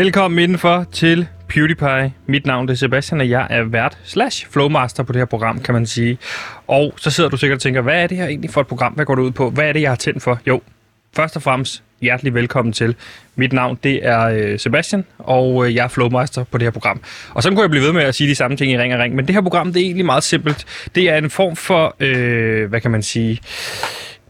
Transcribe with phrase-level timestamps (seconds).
[0.00, 2.12] Velkommen indenfor til PewDiePie.
[2.26, 5.74] Mit navn er Sebastian, og jeg er vært slash flowmaster på det her program, kan
[5.74, 6.18] man sige.
[6.66, 8.92] Og så sidder du sikkert og tænker, hvad er det her egentlig for et program?
[8.92, 9.50] Hvad går det ud på?
[9.50, 10.38] Hvad er det, jeg har tændt for?
[10.46, 10.60] Jo,
[11.16, 12.94] først og fremmest hjertelig velkommen til.
[13.36, 17.00] Mit navn det er øh, Sebastian, og øh, jeg er flowmaster på det her program.
[17.34, 19.00] Og så kunne jeg blive ved med at sige de samme ting i ring og
[19.00, 20.66] ring, men det her program det er egentlig meget simpelt.
[20.94, 23.40] Det er en form for, øh, hvad kan man sige,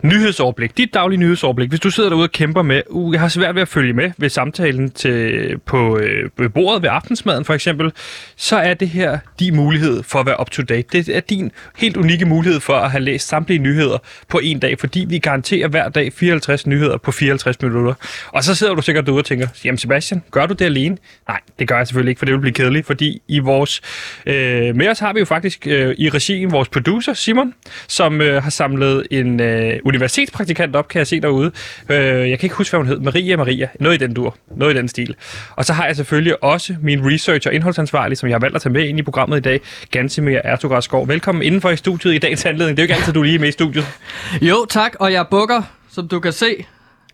[0.02, 0.76] Nyhedsoverblik.
[0.76, 1.68] Dit daglige nyhedsoverblik.
[1.68, 4.10] Hvis du sidder derude og kæmper med, uh, jeg har svært ved at følge med
[4.18, 7.92] ved samtalen til, på øh, ved bordet ved aftensmaden for eksempel,
[8.36, 10.88] så er det her din mulighed for at være up to date.
[10.92, 14.78] Det er din helt unikke mulighed for at have læst samtlige nyheder på en dag,
[14.78, 17.94] fordi vi garanterer hver dag 54 nyheder på 54 minutter.
[18.26, 20.96] Og så sidder du sikkert derude og tænker, jamen Sebastian, gør du det alene?
[21.28, 23.80] Nej, det gør jeg selvfølgelig ikke, for det vil blive kedeligt, fordi i vores,
[24.26, 27.54] øh, med os har vi jo faktisk øh, i regien vores producer, Simon,
[27.88, 31.50] som øh, har samlet en øh, universitetspraktikant op, kan jeg se derude.
[31.88, 33.00] Øh, jeg kan ikke huske, hvad hun hed.
[33.00, 33.68] Maria Maria.
[33.80, 34.36] Noget i den dur.
[34.56, 35.14] Noget i den stil.
[35.56, 38.62] Og så har jeg selvfølgelig også min research- og indholdsansvarlig, som jeg har valgt at
[38.62, 39.60] tage med ind i programmet i dag,
[39.90, 42.76] Gansimir Ertugras Velkommen indenfor i studiet i dagens anledning.
[42.76, 43.86] Det er jo ikke altid, du er lige med i studiet.
[44.50, 44.96] Jo, tak.
[45.00, 46.64] Og jeg bukker, som du kan se.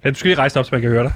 [0.05, 1.13] Ja, du skal lige rejse op, så man kan høre dig.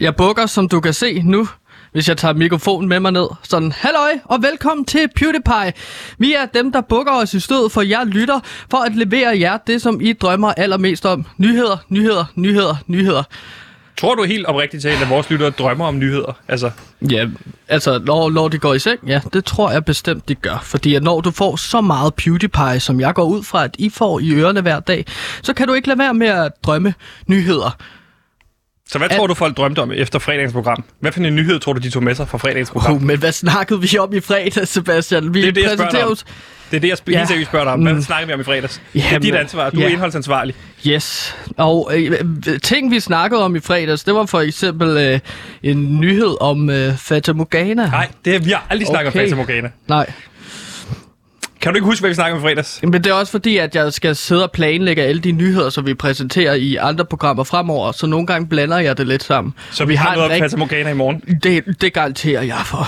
[0.00, 1.48] Jeg bukker, som du kan se nu
[1.92, 3.26] hvis jeg tager mikrofonen med mig ned.
[3.42, 5.72] Sådan, halløj og velkommen til PewDiePie.
[6.18, 8.40] Vi er dem, der bukker os i stødet for jer lytter,
[8.70, 11.26] for at levere jer det, som I drømmer allermest om.
[11.38, 13.22] Nyheder, nyheder, nyheder, nyheder.
[13.96, 16.38] Tror du helt oprigtigt talt, at vores lyttere drømmer om nyheder?
[16.48, 16.70] Altså...
[17.10, 17.26] Ja,
[17.68, 20.60] altså når, når de går i seng, ja, det tror jeg bestemt, de gør.
[20.62, 23.90] Fordi at når du får så meget PewDiePie, som jeg går ud fra, at I
[23.90, 25.06] får i ørerne hver dag,
[25.42, 26.94] så kan du ikke lade være med at drømme
[27.26, 27.76] nyheder.
[28.88, 30.84] Så hvad tror du, folk drømte om efter fredagens program?
[31.00, 32.94] Hvad for en nyhed tror du, de tog med sig fra fredagens program?
[32.94, 35.34] Oh, men hvad snakkede vi om i fredags, Sebastian?
[35.34, 36.16] Vi det er det, jeg spørger om.
[36.70, 37.34] Det er det, jeg sp- ja.
[37.34, 37.82] helt spørger dig om.
[37.82, 38.02] Hvad mm.
[38.02, 38.82] snakkede vi om i fredags?
[38.94, 39.70] Jamen, det er dit ansvar.
[39.70, 39.84] Du ja.
[39.84, 40.54] er indholdsansvarlig.
[40.86, 41.36] Yes.
[41.56, 42.12] Og øh,
[42.62, 45.20] ting, vi snakkede om i fredags, det var for eksempel øh,
[45.62, 47.86] en nyhed om øh, Fata Morgana.
[47.86, 49.20] Nej, det, vi har aldrig snakket okay.
[49.20, 49.70] om Fata Morgana.
[49.88, 50.12] Nej.
[51.62, 52.80] Kan du ikke huske, hvad vi snakkede om i fredags?
[52.82, 55.86] Men det er også fordi, at jeg skal sidde og planlægge alle de nyheder, som
[55.86, 59.54] vi præsenterer i andre programmer fremover, så nogle gange blander jeg det lidt sammen.
[59.70, 60.42] Så vi, vi har noget rigt...
[60.42, 61.20] Fata Morgana i morgen?
[61.42, 62.86] Det, det garanterer jeg for.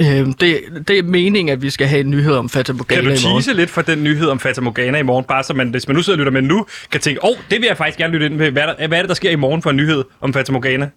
[0.00, 0.06] Øh,
[0.40, 3.18] det, det er meningen, at vi skal have en nyhed om Fata Morgana i morgen.
[3.18, 5.68] Kan du tease lidt for den nyhed om Fata Morgana i morgen, bare så man,
[5.68, 7.76] hvis man nu sidder og lytter med nu, kan tænke, åh, oh, det vil jeg
[7.76, 8.50] faktisk gerne lytte ind med.
[8.50, 10.52] Hvad er, der, hvad er det, der sker i morgen for en nyhed om Fata
[10.52, 10.90] Morgana?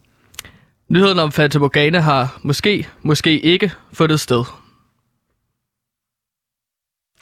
[0.90, 4.44] Nyheden om Fata Morgana har måske, måske ikke fundet sted.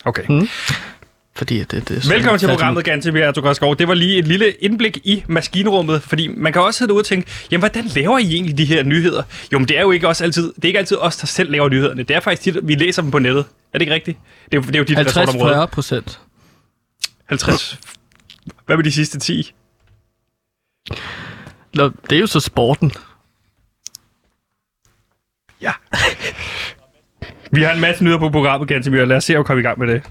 [0.06, 0.24] Okay.
[0.30, 0.48] Mm.
[1.38, 3.76] Fordi det, det er Velkommen til programmet, Gantemir Ertugårdskov.
[3.76, 7.06] Det var lige et lille indblik i maskinrummet, fordi man kan også sidde ud og
[7.06, 9.24] tænke, jamen hvordan laver I egentlig de her nyheder?
[9.54, 11.52] Jo, men det er jo ikke også altid, det er ikke altid os, der selv
[11.52, 12.04] laver nyhederne.
[12.04, 13.46] Det er faktisk tit, vi læser dem på nettet.
[13.74, 14.18] Er det ikke rigtigt?
[14.52, 16.20] Det er, det er jo dit 50-40 procent.
[17.26, 17.80] 50.
[18.66, 19.54] Hvad med de sidste 10?
[21.74, 22.92] Nå, det er jo så sporten.
[25.62, 25.72] Ja.
[27.52, 29.06] Vi har en masse nyheder på programmet, Gantemir.
[29.06, 30.02] Lad os se at komme i gang med det.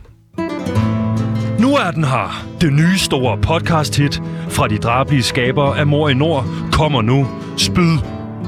[1.60, 2.46] Nu er den her.
[2.60, 7.26] Det nye store podcast-hit fra de drabelige skabere af Mor i Nord kommer nu.
[7.56, 7.96] Spyd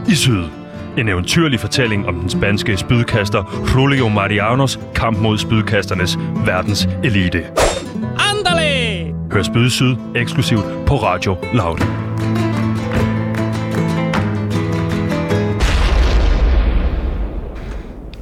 [0.09, 0.44] i Syd.
[0.99, 7.44] En eventyrlig fortælling om den spanske spydkaster Julio Marianos kamp mod spydkasternes verdens elite.
[8.31, 9.15] Andale!
[9.32, 12.07] Hør Spyd i Syd eksklusivt på Radio Loud.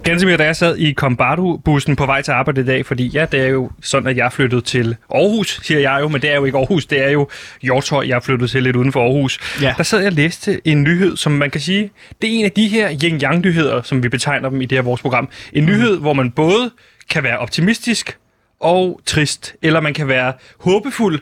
[0.06, 3.40] Gansimir, da jeg sad i Combardo-bussen på vej til arbejde i dag, fordi ja, det
[3.40, 6.44] er jo sådan, at jeg flyttet til Aarhus, siger jeg jo, men det er jo
[6.44, 7.28] ikke Aarhus, det er jo
[7.62, 9.38] Hjortøj, jeg flyttet til lidt uden for Aarhus.
[9.62, 9.74] Ja.
[9.76, 11.90] Der sad jeg og læste en nyhed, som man kan sige,
[12.22, 15.00] det er en af de her yin-yang-nyheder, som vi betegner dem i det her vores
[15.00, 15.28] program.
[15.52, 15.70] En mm.
[15.70, 16.70] nyhed, hvor man både
[17.10, 18.18] kan være optimistisk
[18.60, 21.20] og trist, eller man kan være håbefuld,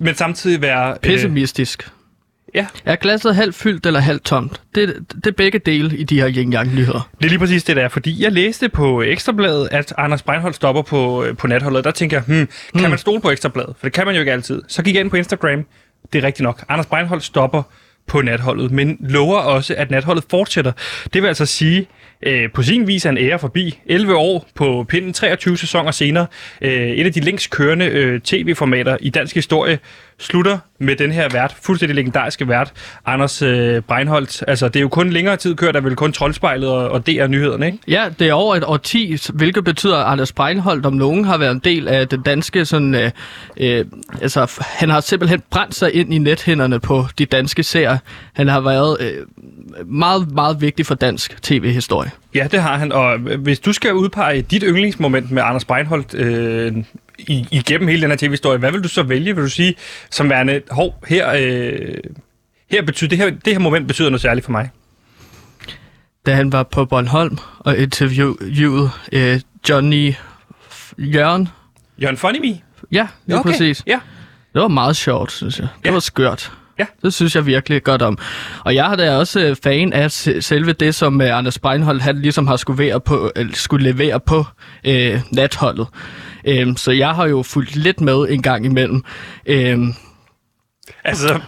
[0.00, 0.90] men samtidig være...
[0.90, 1.82] Øh, Pessimistisk.
[1.82, 1.97] Øh,
[2.54, 2.66] Ja.
[2.84, 4.60] Er glasset halvt fyldt eller halvt tomt?
[4.74, 7.10] Det, det er begge dele i de her yin nyheder.
[7.18, 10.82] Det er lige præcis det der, fordi jeg læste på Ekstrabladet, at Anders Breinholt stopper
[10.82, 11.84] på, øh, på natholdet.
[11.84, 12.90] Der tænker jeg, hmm, kan hmm.
[12.90, 13.74] man stole på Ekstrabladet?
[13.78, 14.62] For det kan man jo ikke altid.
[14.68, 15.64] Så gik jeg ind på Instagram.
[16.12, 16.64] Det er rigtigt nok.
[16.68, 17.62] Anders Breinholt stopper
[18.06, 20.72] på natholdet, men lover også, at natholdet fortsætter.
[21.12, 21.88] Det vil altså sige,
[22.22, 23.78] øh, på sin vis er en ære forbi.
[23.86, 26.26] 11 år på pinden, 23 sæsoner senere.
[26.62, 29.78] Øh, et af de længst kørende øh, tv-formater i dansk historie
[30.18, 32.72] slutter med den her vært, fuldstændig legendariske vært,
[33.06, 34.44] Anders øh, Breinholt.
[34.48, 37.26] Altså, det er jo kun længere tid kørt, der vil kun Troldspejlet og, og DR
[37.26, 37.78] nyhederne, ikke?
[37.88, 41.52] Ja, det er over et årti, hvilket betyder, at Anders Breinholt om nogen har været
[41.52, 42.94] en del af den danske sådan...
[42.94, 43.10] Øh,
[43.56, 43.84] øh,
[44.22, 47.98] altså, han har simpelthen brændt sig ind i nethænderne på de danske serier.
[48.32, 49.26] Han har været øh,
[49.86, 52.10] meget, meget vigtig for dansk tv-historie.
[52.34, 56.72] Ja, det har han, og hvis du skal udpege dit yndlingsmoment med Anders Breinholt øh,
[57.28, 59.74] igennem hele den her tv-historie, hvad vil du så vælge, vil du sige,
[60.10, 61.78] som værende, hov, her, øh,
[62.70, 64.70] her betyder, det, her, det her moment betyder noget særligt for mig?
[66.26, 70.14] da han var på Bornholm og interviewede øh, Johnny
[70.98, 71.48] Jørgen.
[72.02, 72.58] Jørgen Funny Me?
[72.92, 73.50] Ja, lige okay.
[73.50, 73.82] præcis.
[73.86, 74.00] Ja.
[74.54, 75.68] Det var meget sjovt, synes jeg.
[75.78, 75.90] Det Ja.
[75.90, 76.52] var skørt.
[76.78, 76.84] Ja.
[77.02, 78.18] Det synes jeg virkelig godt om.
[78.64, 82.02] Og jeg har da også øh, fan af se- selve det, som øh, Anders Breinholt
[82.02, 84.44] han ligesom har skulle, være på, skulle levere på
[84.84, 85.86] øh, natholdet.
[86.48, 89.02] Øhm, så jeg har jo fulgt lidt med en gang imellem.
[89.46, 89.92] Øhm,
[91.04, 91.40] Altså,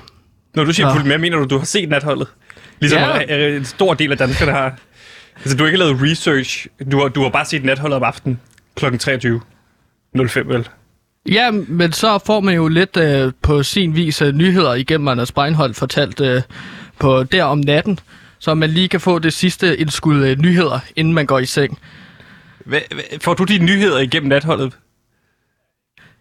[0.55, 0.93] når du siger Nå.
[0.93, 2.29] fuldt med, mener du, du har set natholdet?
[2.81, 3.37] Ligesom Ja.
[3.37, 3.57] ja.
[3.57, 4.79] en stor del af danskerne har.
[5.37, 6.67] Altså, du har ikke lavet research.
[6.93, 8.41] Du har, du har bare set natholdet om aftenen
[8.77, 8.87] kl.
[8.87, 10.69] 23.05, vel?
[11.29, 15.33] ja, men så får man jo lidt øh, på sin vis øh, nyheder igennem Anders
[15.33, 16.43] Breinholt fortalt øh,
[16.99, 17.99] på der om natten,
[18.39, 21.79] så man lige kan få det sidste indskud øh, nyheder, inden man går i seng.
[22.65, 24.73] Hva, hva, får du de nyheder igennem natholdet?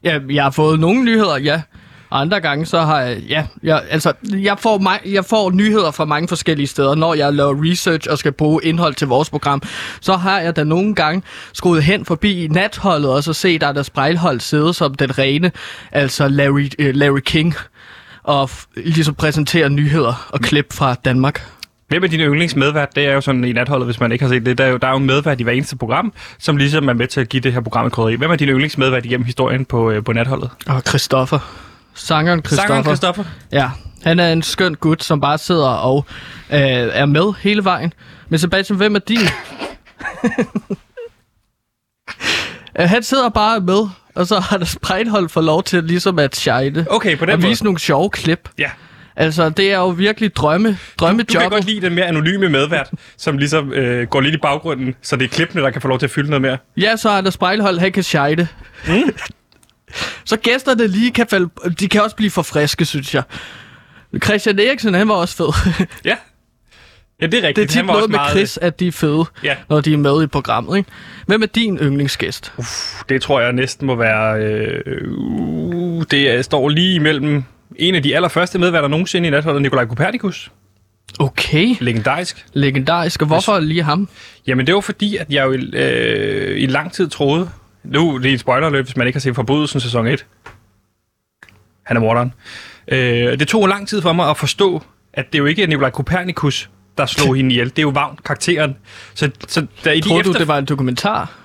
[0.04, 1.62] Ja, jeg har fået nogle nyheder, ja.
[2.10, 5.92] Og andre gange, så har jeg, ja, jeg, altså, jeg får, mig, jeg får nyheder
[5.92, 6.96] fra mange forskellige steder.
[6.96, 9.62] Når jeg laver research og skal bruge indhold til vores program,
[10.01, 11.24] så har jeg da nogle gange
[11.54, 15.51] skruet hen forbi natholdet, og så set der spejlhold sidde som den rene,
[15.92, 17.56] altså Larry, uh, Larry King,
[18.24, 21.48] og f- ligesom præsentere nyheder og klip fra Danmark.
[21.90, 22.96] Hvem er din yndlingsmedvært?
[22.96, 24.58] Det er jo sådan i natholdet, hvis man ikke har set det.
[24.58, 26.94] Der er jo, der er jo en medvært i hver eneste program, som ligesom er
[26.94, 28.16] med til at give det her program et krydderi.
[28.16, 30.50] Hvem er din yndlingsmedvært igennem historien på, øh, på natholdet?
[30.68, 31.40] Og Christoffer.
[31.94, 32.68] Sangeren Christoffer.
[32.68, 33.24] Sangeren Christoffer.
[33.52, 33.70] Ja,
[34.04, 36.06] han er en skøn gut, som bare sidder og
[36.52, 37.94] øh, er med hele vejen.
[38.30, 39.18] Men Sebastian, hvem er din?
[42.80, 46.36] Øh, han sidder bare med, og så har der Spreinhold for lov til ligesom at
[46.36, 46.86] shine.
[46.90, 47.50] Okay, på den Og måde.
[47.50, 48.50] vise nogle sjove klip.
[48.58, 48.70] Ja.
[49.19, 51.27] Altså, det er jo virkelig drømme, Du drømmejob.
[51.42, 55.16] kan godt lide den mere anonyme medvært, som ligesom øh, går lidt i baggrunden, så
[55.16, 56.57] det er klippene, der kan få lov til at fylde noget mere.
[56.77, 58.48] Ja, så er der Spreinhold, han kan shine.
[58.88, 58.94] Mm.
[60.25, 61.50] så gæsterne lige kan falde,
[61.80, 63.24] de kan også blive for friske, synes jeg.
[64.24, 65.75] Christian Eriksen, han var også fed.
[66.06, 66.16] Ja.
[67.21, 67.56] Ja, det er rigtigt.
[67.56, 69.56] Det er tit Han var noget med meget- Chris, at de er fede, Ja.
[69.69, 70.77] når de er med i programmet.
[70.77, 70.89] Ikke?
[71.27, 72.54] Hvem er din yndlingsgæst?
[73.10, 74.42] Det tror jeg næsten må være...
[74.44, 74.81] Øh,
[75.12, 77.44] uh, det er, står lige imellem
[77.75, 80.51] en af de allerførste medværter nogensinde i natholdet, Nikolaj Kopernikus.
[81.19, 82.45] Okay, Legendarisk.
[82.54, 83.21] legendarisk.
[83.21, 84.10] Og hvorfor lige ham?
[84.48, 87.50] Jamen, det var fordi, at jeg jo øh, i lang tid troede...
[87.83, 90.25] Nu det er et spoilerløb, hvis man ikke har set Forbrydelsen sæson 1.
[91.83, 92.33] Han er morderen.
[92.88, 94.83] Øh, det tog lang tid for mig at forstå,
[95.13, 97.69] at det jo ikke er Nikolaj Kopernikus, der slog hende ihjel.
[97.69, 98.75] Det er jo Vagn, karakteren.
[99.13, 100.39] Så, så der, i de Tror du, efter...
[100.39, 101.39] det var en dokumentar?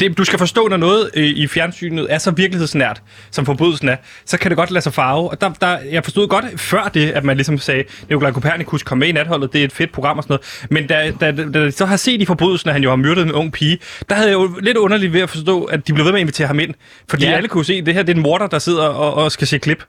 [0.00, 3.96] Det, du skal forstå, når noget øh, i fjernsynet er så virkelighedsnært, som forbrydelsen er,
[4.24, 5.30] så kan det godt lade sig farve.
[5.30, 8.98] Og der, der, jeg forstod godt før det, at man ligesom sagde, Nikolaj Kopernikus kom
[8.98, 10.66] med i natholdet, det er et fedt program og sådan noget.
[10.70, 13.22] Men da, da, da, da så har set i forbrydelsen, at han jo har myrdet
[13.22, 13.78] en ung pige,
[14.08, 16.22] der havde jeg jo lidt underligt ved at forstå, at de blev ved med at
[16.22, 16.74] invitere ham ind.
[17.08, 17.32] Fordi Ja.
[17.32, 19.46] alle kunne se, at det her det er en morder, der sidder og, og skal
[19.46, 19.84] se klip.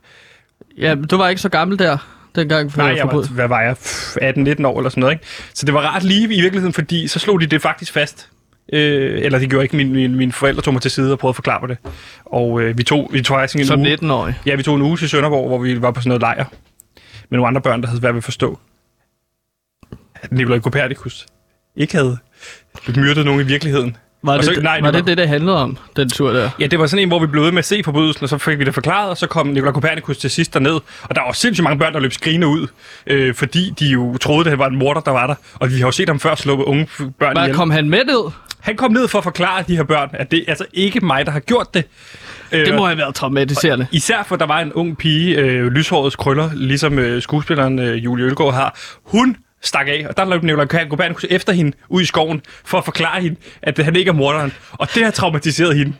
[0.78, 1.96] Ja, du var ikke så gammel der,
[2.34, 3.76] dengang for Nej, jeg var, hvad var jeg?
[3.76, 5.24] Pff, 18-19 år eller sådan noget, ikke?
[5.54, 8.28] Så det var ret lige i virkeligheden, fordi så slog de det faktisk fast.
[8.72, 11.30] Øh, eller de gjorde ikke, min, min, mine forældre tog mig til side og prøvede
[11.32, 11.78] at forklare mig det.
[12.26, 14.34] Og øh, vi tog, vi tog faktisk en Som uge, 19-årig.
[14.46, 16.44] Ja, vi tog en uge til Sønderborg, hvor vi var på sådan noget lejr
[17.30, 18.58] med nogle andre børn, der havde svært ved at forstå,
[20.14, 21.26] at Nikolaj Kopernikus
[21.76, 22.18] ikke havde
[22.96, 23.96] myrdet nogen i virkeligheden.
[24.22, 26.50] Var, Og det, så- nej, var det det det, det handlede om, den tur der?
[26.60, 28.38] Ja, det var sådan en, hvor vi blev ved med at se forbrydelsen, og så
[28.38, 30.72] fik vi det forklaret, og så kom Nikolaj Kopernikus til sidst derned.
[31.02, 32.66] Og der var sindssygt mange børn, der løb skrigende ud,
[33.06, 35.34] øh, fordi de jo troede, det var en morder, der var der.
[35.54, 37.56] Og vi har jo set ham før slå unge børn Hvad, ihjel.
[37.56, 38.32] kom han med ned?
[38.64, 41.26] Han kom ned for at forklare de her børn, at det er altså ikke mig,
[41.26, 41.84] der har gjort det.
[42.52, 43.86] Øh, Det må have været traumatiserende.
[43.92, 48.24] Især for der var en ung pige, øh, lyshårets krøller, ligesom øh, skuespilleren øh, Julie
[48.24, 48.78] Ølgaard har.
[49.04, 52.84] Hun stak af, og der løb Nicolai Kopernikus efter hende ud i skoven, for at
[52.84, 54.52] forklare hende, at han ikke er morderen.
[54.72, 55.92] Og det har traumatiseret hende.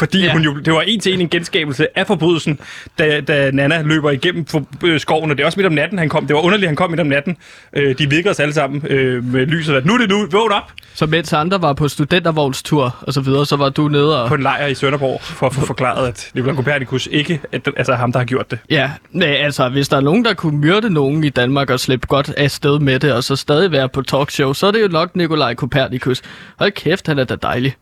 [0.00, 0.32] Fordi Ja.
[0.32, 2.58] hun jo, det var en til en en genskabelse af forbrydelsen,
[2.98, 5.98] da, da Nana løber igennem for, øh, skoven, og det er også midt om natten,
[5.98, 6.26] han kom.
[6.26, 7.36] Det var underligt, han kom midt om natten.
[7.76, 10.72] Øh, de vikker os alle sammen øh, med lyset, nu er det nu, vågn op
[10.94, 14.28] Så mens andre var på studentervognstur og så videre, så var du nede og...
[14.28, 17.94] på en lejr i Sønderborg, for at få forklaret, at Nicolai Kopernikus ikke at, altså
[17.94, 18.58] ham, der har gjort det.
[18.70, 22.06] Ja, nej, altså, hvis der er nogen, der kunne myrde nogen i Danmark og slippe
[22.06, 24.88] godt af sted med det, og så stadig være på talkshow, så er det jo
[24.88, 26.22] nok Nikolaj Kopernikus.
[26.58, 27.74] Hold kæft, han er da dejlig.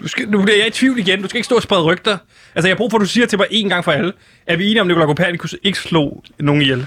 [0.00, 1.22] Du skal, nu bliver jeg i tvivl igen.
[1.22, 2.18] Du skal ikke stå og sprede rygter.
[2.54, 4.12] Altså, jeg har brug for, at du siger til mig en gang for alle.
[4.46, 6.86] Er vi enige om, at Nicolai Kopernikus ikke slog nogen ihjel?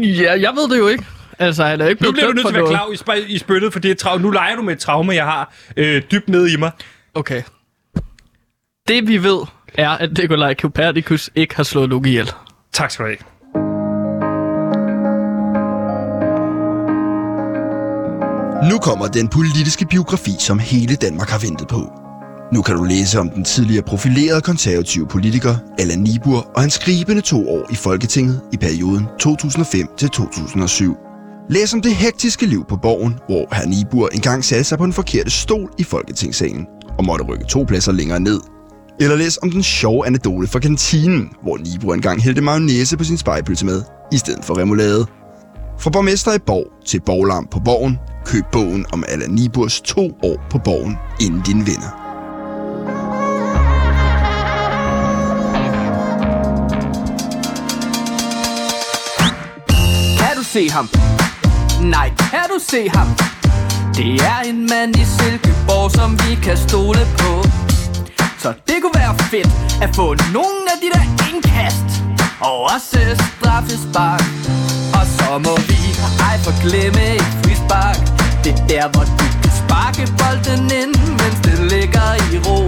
[0.00, 1.04] Ja, jeg ved det jo ikke.
[1.38, 3.32] Altså, han er ikke Nu blevet bliver du nødt til at være klar i, sp-
[3.32, 6.02] i spyttet, for det er trau- nu leger du med et traume, jeg har øh,
[6.10, 6.70] dybt nede i mig.
[7.14, 7.42] Okay.
[8.88, 9.38] Det vi ved,
[9.74, 12.30] er, at Nikolaj Kopernikus ikke har slået nogen ihjel.
[12.72, 13.18] Tak skal du have.
[18.70, 21.92] Nu kommer den politiske biografi, som hele Danmark har ventet på.
[22.52, 27.20] Nu kan du læse om den tidligere profilerede konservative politiker Allan Nibur og hans skribende
[27.20, 30.96] to år i Folketinget i perioden 2005 til 2007.
[31.50, 34.92] Læs om det hektiske liv på borgen, hvor herr Nibur engang satte sig på den
[34.92, 36.66] forkerte stol i Folketingssalen
[36.98, 38.40] og måtte rykke to pladser længere ned.
[39.00, 43.18] Eller læs om den sjove anekdote fra kantinen, hvor Nibur engang hældte mayonnaise på sin
[43.18, 45.06] spejpølse med, i stedet for remoulade.
[45.78, 50.46] Fra borgmester i Borg til borglarm på Borgen, køb bogen om Allan Niburs to år
[50.50, 51.90] på Borgen, inden din venner.
[60.18, 60.88] Kan du se ham?
[61.82, 63.08] Nej, kan du se ham?
[63.96, 67.32] Det er en mand i Silkeborg, som vi kan stole på
[68.38, 69.50] Så det kunne være fedt
[69.82, 71.88] at få nogle af de der indkast
[72.40, 73.00] Og også
[73.32, 74.24] straffespark
[74.98, 75.80] Og så må vi
[76.28, 78.13] ej forglemme et frispark
[78.44, 82.60] det er der, hvor du kan sparke bolden ind, mens det ligger i ro.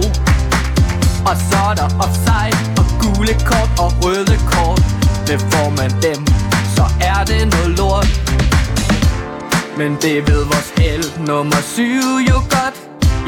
[1.29, 4.81] Og så er der offside og gule kort og røde kort.
[5.27, 6.19] Det får man dem,
[6.75, 8.09] så er det noget lort.
[9.79, 12.75] Men det ved vores held nummer syv jo godt.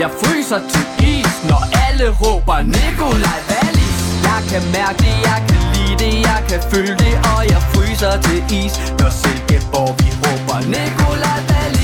[0.02, 3.98] Jeg fryser til is, når alle råber Nikolaj Wallis.
[4.28, 8.14] Jeg kan mærke det, jeg kan lide det, jeg kan føle det Og jeg fryser
[8.26, 11.79] til is, når Silkeborg vi råber Nikolaj Wallis.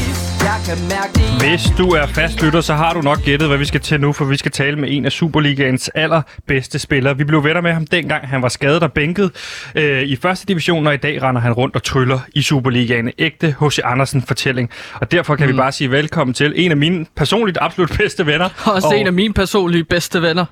[1.39, 4.13] Hvis du er fast lytter, så har du nok gættet, hvad vi skal til nu,
[4.13, 7.17] for vi skal tale med en af Superligaens allerbedste spillere.
[7.17, 9.31] Vi blev venner med ham dengang, han var skadet og bænket
[9.75, 13.11] øh, i første division, og i dag render han rundt og tryller i Superligaen.
[13.19, 13.79] Ægte H.C.
[13.83, 14.69] Andersen-fortælling.
[14.93, 15.53] Og derfor kan mm.
[15.53, 18.49] vi bare sige velkommen til en af mine personligt absolut bedste venner.
[18.65, 20.45] Også og en af mine personlige bedste venner.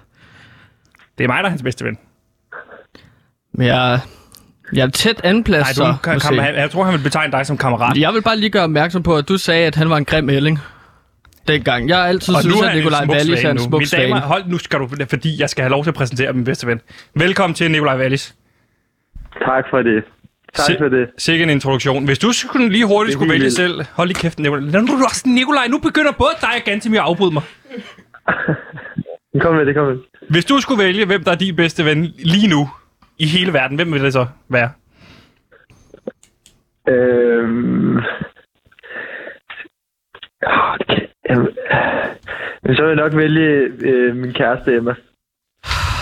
[1.17, 1.97] Det er mig, der er hans bedste ven.
[3.53, 3.99] Men jeg,
[4.77, 5.95] jeg er tæt andenplads, Nej, du, så.
[6.03, 7.97] kan, kan, jeg, jeg tror, han vil betegne dig som kammerat.
[7.97, 10.29] Jeg vil bare lige gøre opmærksom på, at du sagde, at han var en grim
[10.29, 10.59] ælling.
[11.47, 11.89] Dengang.
[11.89, 14.43] Jeg har altid Og synes, er at Nikolaj Wallis er en smuk Mine damer, hold
[14.47, 16.81] nu skal du, fordi jeg skal have lov til at præsentere min bedste ven.
[17.15, 18.35] Velkommen til, Nikolaj Wallis.
[19.45, 20.03] Tak for det.
[20.53, 21.07] Tak Se- for det.
[21.17, 22.05] Sikke en introduktion.
[22.05, 23.85] Hvis du skulle lige hurtigt Det skulle vælge helt selv...
[23.93, 24.61] Hold lige kæft, Nikolaj.
[24.61, 27.43] Lad nu, også, Nikolaj, nu begynder både dig og Gantemir at afbryde mig.
[29.41, 29.97] Kom med det, kom med.
[30.29, 32.69] Hvis du skulle vælge, hvem der er din bedste ven lige nu
[33.17, 34.71] i hele verden, hvem vil det så være?
[36.89, 37.97] Øhm...
[37.97, 38.03] åh,
[40.79, 40.87] det
[41.29, 41.47] kan-
[42.63, 43.47] Men så vil jeg nok vælge
[43.85, 44.93] øh, min kæreste Emma.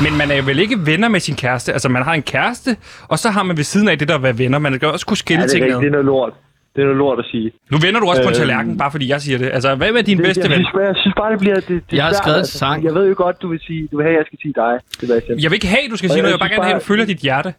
[0.03, 1.74] Men man er jo vel ikke venner med sin kæreste.
[1.74, 2.77] Altså, man har en kæreste,
[3.10, 4.60] og så har man ved siden af det der at være venner.
[4.60, 5.82] Man kan også kunne skille Ja, det er ting rigtigt.
[5.82, 6.34] Det er noget lort.
[6.75, 7.51] Det er noget lort at sige.
[7.71, 8.41] Nu vender du også på en Øhm.
[8.41, 9.49] tallerken, bare fordi jeg siger det.
[9.53, 10.55] Altså, hvad er din Det, bedste jeg, ven?
[10.57, 11.55] synes, bare- jeg synes bare, det bliver...
[11.55, 12.57] Det, det Jeg har skrevet altså.
[12.57, 12.83] sang.
[12.83, 13.87] Jeg ved jo godt, du vil sige...
[13.91, 15.39] Du vil have, at jeg skal sige dig, Sebastian.
[15.43, 16.31] Jeg vil ikke have, at du skal Og sige noget.
[16.31, 17.53] jeg Jeg vil bare synes gerne have, at du følger dit hjerte.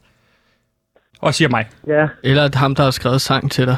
[1.20, 1.64] Og siger mig.
[1.86, 2.04] Ja.
[2.24, 3.76] Eller at ham, der har skrevet sang til dig.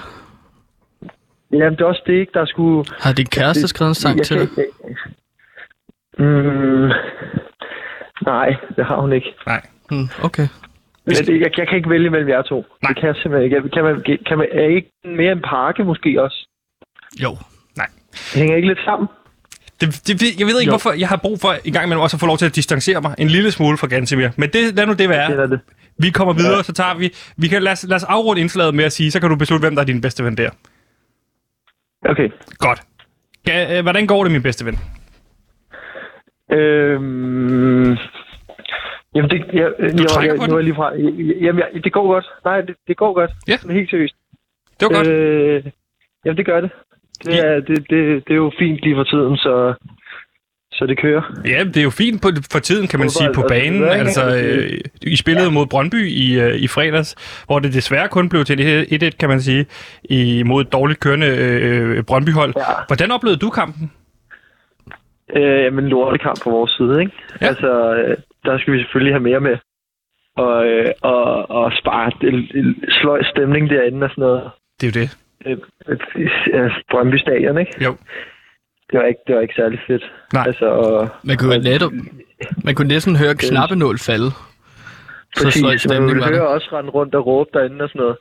[1.52, 2.32] Jamen, det er også det, ikke?
[2.34, 2.84] Der skulle...
[3.00, 4.48] Har din kæreste det- skrevet en sang jeg til dig?
[6.18, 6.88] Mm,
[8.26, 9.28] nej, det har hun ikke.
[9.46, 9.60] Nej.
[9.90, 10.46] Hmm, okay.
[11.06, 12.66] Men det, jeg, jeg kan ikke vælge mellem jer to.
[12.82, 12.88] Nej.
[12.88, 13.68] Det kan jeg simpelthen ikke.
[13.74, 16.48] Kan man, kan man, er ikke mere en pakke måske også?
[17.22, 17.36] Jo.
[18.32, 19.08] Det hænger ikke lidt sammen?
[19.80, 20.72] Det, det, jeg ved ikke, Jo.
[20.72, 23.00] hvorfor jeg har brug for en gang imellem også at få lov til at distancere
[23.00, 24.28] mig en lille smule fra Gantemir.
[24.36, 25.30] Men det, lad nu det være.
[25.30, 25.60] Det er det.
[25.98, 27.10] Vi kommer videre, så tager vi...
[27.36, 29.62] vi kan, lad, os, lad os afrunde indslaget med at sige, så kan du beslutte,
[29.62, 30.50] hvem der er din bedste ven der.
[32.08, 32.28] Okay.
[32.58, 32.80] Godt.
[33.46, 34.78] Ga, øh, hvordan går det, min bedste ven?
[36.52, 37.96] Øhm,
[39.14, 40.94] jamen, det, jeg, jeg, trækker jeg, på nu er jeg lige fra.
[41.44, 42.26] Jamen, jeg, det går godt.
[42.44, 43.30] Nej, det, det går godt.
[43.48, 43.56] Ja.
[43.64, 44.14] Men helt seriøst.
[44.80, 45.08] Det var godt.
[45.08, 45.64] Øh,
[46.24, 46.70] jamen, det gør det.
[47.24, 49.74] Det er, det, det, det er jo fint lige for tiden, så,
[50.72, 51.22] så det kører.
[51.44, 53.82] Ja, det er jo fint på, for tiden, kan man sige, Fodbold, på banen.
[53.82, 58.28] det Altså, øh, I spillede mod Brøndby i, øh, i fredags, hvor det desværre kun
[58.28, 59.66] blev til 1-1, kan man sige,
[60.04, 62.52] imod et dårligt kørende øh, Brøndby-hold.
[62.56, 62.62] Ja.
[62.86, 63.92] Hvordan oplevede du kampen?
[65.36, 67.12] Øh, jamen, lortekamp på vores side, ikke?
[67.30, 67.36] Ja.
[67.40, 67.48] Ja.
[67.48, 69.56] Altså, øh, der skal vi selvfølgelig have mere med.
[70.36, 74.50] Og, øh, og, og spare det, det, sløj stemning derinde og sådan noget.
[74.80, 75.08] Det er jo det.
[75.46, 75.58] Øh,
[76.54, 77.84] øh, Brøndby Stadion, ikke?
[77.84, 77.96] Jo.
[78.90, 80.12] Det var ikke, det var ikke særlig fedt.
[80.32, 80.44] Nej.
[80.46, 81.92] Altså, og, Man kunne, jo netop,
[82.64, 84.30] man kunne næsten høre knappenål falde.
[85.36, 86.36] Så præcis, sløj man stemning ville var det.
[86.38, 88.16] høre også rende rundt og råbe derinde og sådan noget.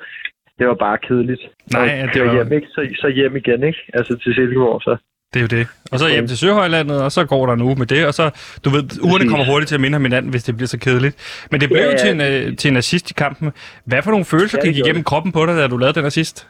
[0.60, 1.42] Det var bare kedeligt.
[1.74, 2.68] Nej, Og ja, det var- hjem, ikke?
[2.68, 3.80] Så, så hjem igen, ikke?
[3.94, 4.98] Altså til Silkeborg, så.
[5.34, 5.68] Det er jo det.
[5.92, 8.30] Og så hjem til Søhøjlandet, og så går der en uge med det, og så,
[8.66, 11.46] du ved, ugerne kommer hurtigt til at minde ham hinanden, hvis det bliver så kedeligt.
[11.52, 11.98] Men det blev Ja, jo ja.
[11.98, 13.52] til en, øh, til en assist i kampen.
[13.86, 16.06] Hvad for nogle følelser Ja, det gik igennem kroppen på dig, da du lavede den
[16.06, 16.48] assist?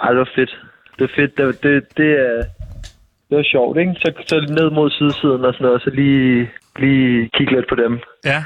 [0.00, 0.50] Ej, det var fedt.
[0.98, 1.36] Det var fedt.
[1.38, 2.42] Det, det, det, er,
[3.28, 3.92] det var sjovt, ikke?
[3.96, 7.74] Så, så ned mod sydsiden og sådan noget, og så lige, lige kigge lidt på
[7.74, 7.98] dem.
[8.24, 8.44] Ja.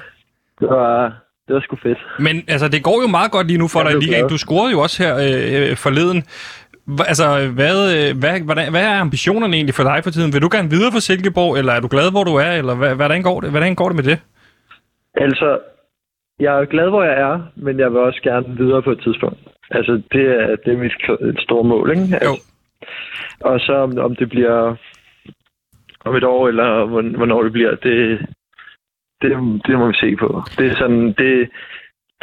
[0.61, 1.03] Det var,
[1.49, 1.99] det var sgu fedt.
[2.19, 4.29] Men altså, det går jo meget godt lige nu for Jeg dig i ligaen.
[4.29, 6.25] Du scorede jo også her øh, øh, forleden.
[7.11, 7.25] Altså,
[7.61, 10.33] hvad, øh, hvad, hvordan, hvad er ambitionerne egentlig for dig for tiden?
[10.33, 12.95] Vil du gerne videre fra Silkeborg, eller er du glad, hvor du er, eller hvad,
[12.95, 14.19] hvordan, går det, hvordan går det med det?
[15.15, 15.59] Altså,
[16.41, 19.39] jeg er glad, hvor jeg er, men jeg vil også gerne videre på et tidspunkt.
[19.71, 22.03] Altså, det er, det er mit store mål, ikke?
[22.03, 22.35] Altså, Jo.
[23.51, 24.77] Og så om, om det bliver
[26.05, 28.19] om et år, eller hvorn- hvornår det bliver, det,
[29.23, 29.31] det,
[29.67, 30.43] det må vi se på.
[30.59, 31.51] Det er sådan, det,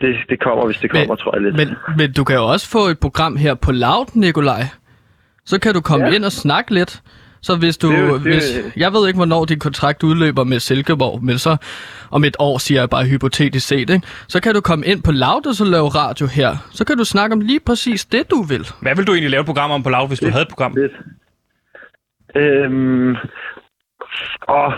[0.02, 1.56] det, det kommer, hvis det Men- kommer, tror jeg lidt.
[1.56, 4.64] Men, men du kan jo også få et program her på Loud, Nikolaj.
[5.46, 6.12] Så kan du komme Ja.
[6.16, 7.02] ind og snakke lidt.
[7.42, 7.92] Så hvis du...
[7.92, 8.44] Det jo- det hvis,
[8.78, 11.58] jeg ved ikke, hvornår din kontrakt udløber med Silkeborg, men så
[12.12, 14.02] om et år, siger jeg bare hypotetisk set, ikke?
[14.28, 16.58] så kan du komme ind på Loud og så lave radio her.
[16.72, 18.68] Så kan du snakke om lige præcis det, du vil.
[18.82, 20.74] Hvad vil du egentlig lave et program om på lav, hvis du havde et program?
[20.76, 20.92] Lidt.
[22.36, 23.10] Øhm,
[24.50, 24.74] åh,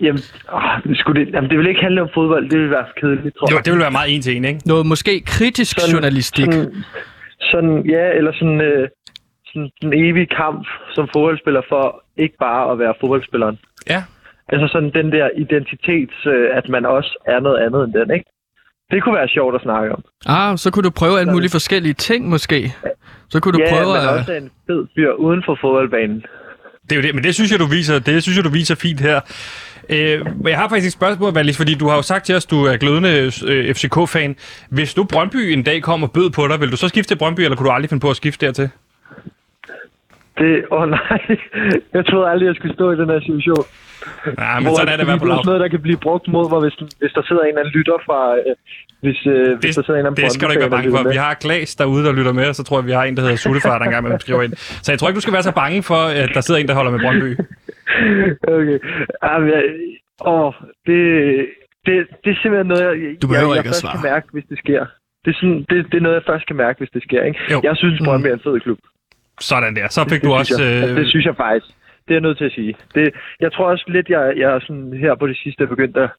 [0.00, 0.20] jamen,
[0.52, 0.62] åh,
[0.94, 2.50] skulle det, jamen, det vil ikke handle om fodbold.
[2.50, 3.64] Det vil være kedeligt, tror Jo, jeg.
[3.64, 4.60] det vil være meget en til en, ikke?
[4.66, 6.52] Noget måske kritisk Sådan- journalistik.
[6.52, 6.74] Sådan,
[7.40, 8.88] sådan, ja, eller sådan, øh,
[9.46, 13.58] sådan en evig kamp som fodboldspiller for ikke bare at være fodboldspilleren.
[13.90, 14.02] Ja.
[14.48, 18.26] Altså sådan den der identitets, øh, at man også er noget andet end den, ikke?
[18.90, 20.02] Det kunne være sjovt at snakke om.
[20.26, 22.72] Ah, så kunne du prøve alle mulige forskellige ting måske.
[23.28, 24.18] Så kunne du ja, prøve men at...
[24.18, 26.24] også er en fed fyr uden for fodboldbanen.
[26.82, 28.74] Det er jo det, men det synes jeg, du viser, det synes jeg, du viser
[28.74, 29.20] fint her.
[29.88, 32.50] Øh, jeg har faktisk et spørgsmål, Valis, fordi du har jo sagt til os, at
[32.50, 34.36] du er glødende øh, FCK-fan.
[34.70, 37.18] Hvis nu Brøndby en dag kommer og bød på dig, vil du så skifte til
[37.18, 38.70] Brøndby, eller kunne du aldrig finde på at skifte dertil?
[40.38, 41.20] Det, åh oh, nej,
[41.94, 43.64] jeg troede aldrig, jeg skulle stå i den her situation.
[44.42, 45.48] Nej, men Hvor sådan er det at være på det er lav.
[45.50, 47.98] noget, der kan blive brugt mod mig, hvis, hvis der sidder en eller anden lytter
[48.06, 48.18] fra...
[48.36, 48.54] Øh,
[49.04, 51.10] hvis, øh, hvis der sidder en eller anden Det skal du ikke være bange for.
[51.16, 53.22] Vi har Klaas derude, der lytter med, og så tror jeg, vi har en, der
[53.26, 54.52] hedder Suttefar, der engang med skriver ind.
[54.84, 56.74] Så jeg tror ikke, du skal være så bange for, at der sidder en, der
[56.80, 57.30] holder med Brøndby.
[58.56, 58.78] Okay.
[59.24, 59.62] Jamen, jeg,
[60.34, 60.52] åh,
[60.86, 61.00] det,
[61.86, 61.92] det,
[62.24, 63.96] det er simpelthen noget, jeg, Du behøver jeg, jeg ikke at først svare.
[63.96, 64.82] kan mærke, hvis det sker.
[65.24, 67.22] Det er, sådan, det, det er noget, jeg først kan mærke, hvis det sker.
[67.30, 67.38] Ikke?
[67.52, 67.58] Jo.
[67.68, 68.78] Jeg synes, Brøndby er en fed klub.
[69.40, 69.86] Sådan der.
[69.88, 70.62] Så fik det, du også...
[70.62, 70.88] jeg.
[70.90, 71.66] Øh, det synes jeg faktisk.
[72.08, 72.74] Det er jeg nødt til at sige.
[72.94, 73.10] Det,
[73.40, 76.10] jeg tror også lidt, jeg, jeg er sådan her på det sidste er begyndt at,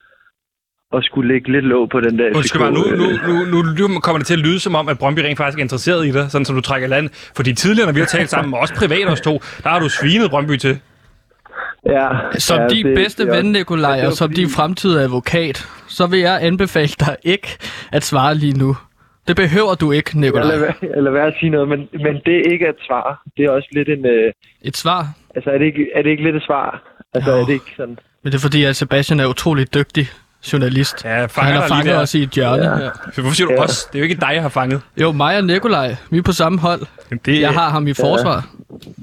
[0.96, 3.08] at skulle lægge lidt låg på den der Undskyld mig, nu, nu,
[3.52, 5.64] nu, nu, nu kommer det til at lyde som om, at Brøndby rent faktisk er
[5.64, 7.10] interesseret i dig, sådan som du trækker land.
[7.36, 9.90] Fordi tidligere, når vi har talt sammen, og også privat os to, der har du
[9.90, 10.80] svinet Brøndby til.
[11.86, 15.02] Ja, Som ja, din det- bedste det ven, Nikolaj, er og som fordi- din fremtidige
[15.02, 17.48] advokat, så vil jeg anbefale dig ikke
[17.92, 18.76] at svare lige nu.
[19.28, 20.58] Det behøver du ikke, Jeg lader, Nikolaj.
[20.60, 23.22] være, jeg lader være at sige noget, men, men det er ikke et svar.
[23.38, 24.06] Det er også lidt en...
[24.06, 25.08] Øh, Et svar.
[25.36, 26.82] altså, er det, ikke, er det ikke lidt et svar?
[27.14, 27.38] Altså, Jo.
[27.42, 27.98] er det ikke sådan...
[28.24, 30.08] Men det er fordi, at Sebastian er utrolig dygtig
[30.54, 31.06] journalist.
[31.06, 32.64] Ja, fanger han har fanget os i et hjørne.
[32.64, 32.84] Ja.
[32.84, 32.90] Ja.
[33.16, 33.64] Hvorfor siger du Ja.
[33.64, 33.84] os?
[33.86, 34.82] Det er jo ikke dig, jeg har fanget.
[35.02, 36.82] Jo, mig og Nikolaj, vi er på samme hold.
[37.26, 38.46] Det, Jeg har ham i forsvar.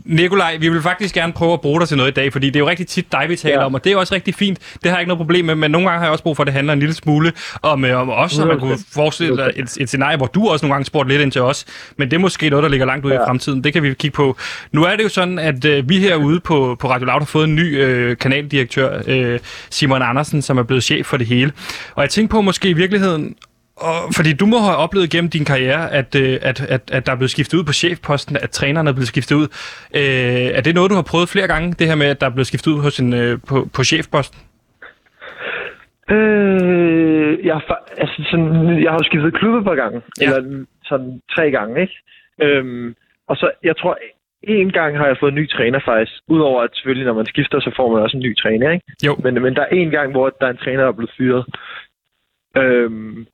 [0.05, 2.57] Nikolaj, vi vil faktisk gerne prøve at bruge dig til noget i dag, fordi det
[2.57, 3.65] er jo rigtig tit dig, vi taler Ja.
[3.67, 4.59] om, og det er også rigtig fint.
[4.59, 6.43] Det har jeg ikke noget problem med, men nogle gange har jeg også brug for,
[6.43, 9.51] at det handler en lille smule om, øh, om os, så man kunne forestille dig
[9.57, 11.65] et, et scenarie, hvor du også nogle gange spurgte lidt ind til os,
[11.99, 13.21] men det er måske noget, der ligger langt ude ja.
[13.21, 13.65] i fremtiden.
[13.65, 14.37] Det kan vi kigge på.
[14.73, 17.45] Nu er det jo sådan, at øh, vi herude på, på Radio Loud har fået
[17.45, 19.39] en ny øh, kanaldirektør, øh,
[19.71, 21.53] Simon Andersen, som er blevet chef for det hele.
[21.95, 23.35] Og jeg tænkte på måske i virkeligheden,
[23.77, 27.13] og, fordi du må have oplevet gennem din karriere, at, øh, at, at, at der
[27.13, 29.49] er blevet skiftet ud på chefposten, at trænerne er blevet skiftet ud.
[29.95, 32.31] Øh, er det noget, du har prøvet flere gange, det her med, at der er
[32.31, 34.39] blevet skiftet ud hos en, øh, på, på chefposten?
[36.11, 37.61] Øh, jeg,
[37.99, 40.03] altså sådan, jeg har jo skiftet klub et par gange.
[40.21, 40.25] Ja.
[40.25, 41.95] Eller sådan tre gange, ikke?
[42.43, 42.95] Øhm,
[43.29, 43.99] og så, jeg tror,
[44.43, 46.13] en gang har jeg fået en ny træner faktisk.
[46.29, 48.87] Udover at selvfølgelig, når man skifter, så får man også en ny træner, ikke?
[49.07, 49.17] Jo.
[49.25, 51.45] Men, men der er en gang, hvor der er en træner, der er blevet fyret.
[52.57, 53.27] Øhm,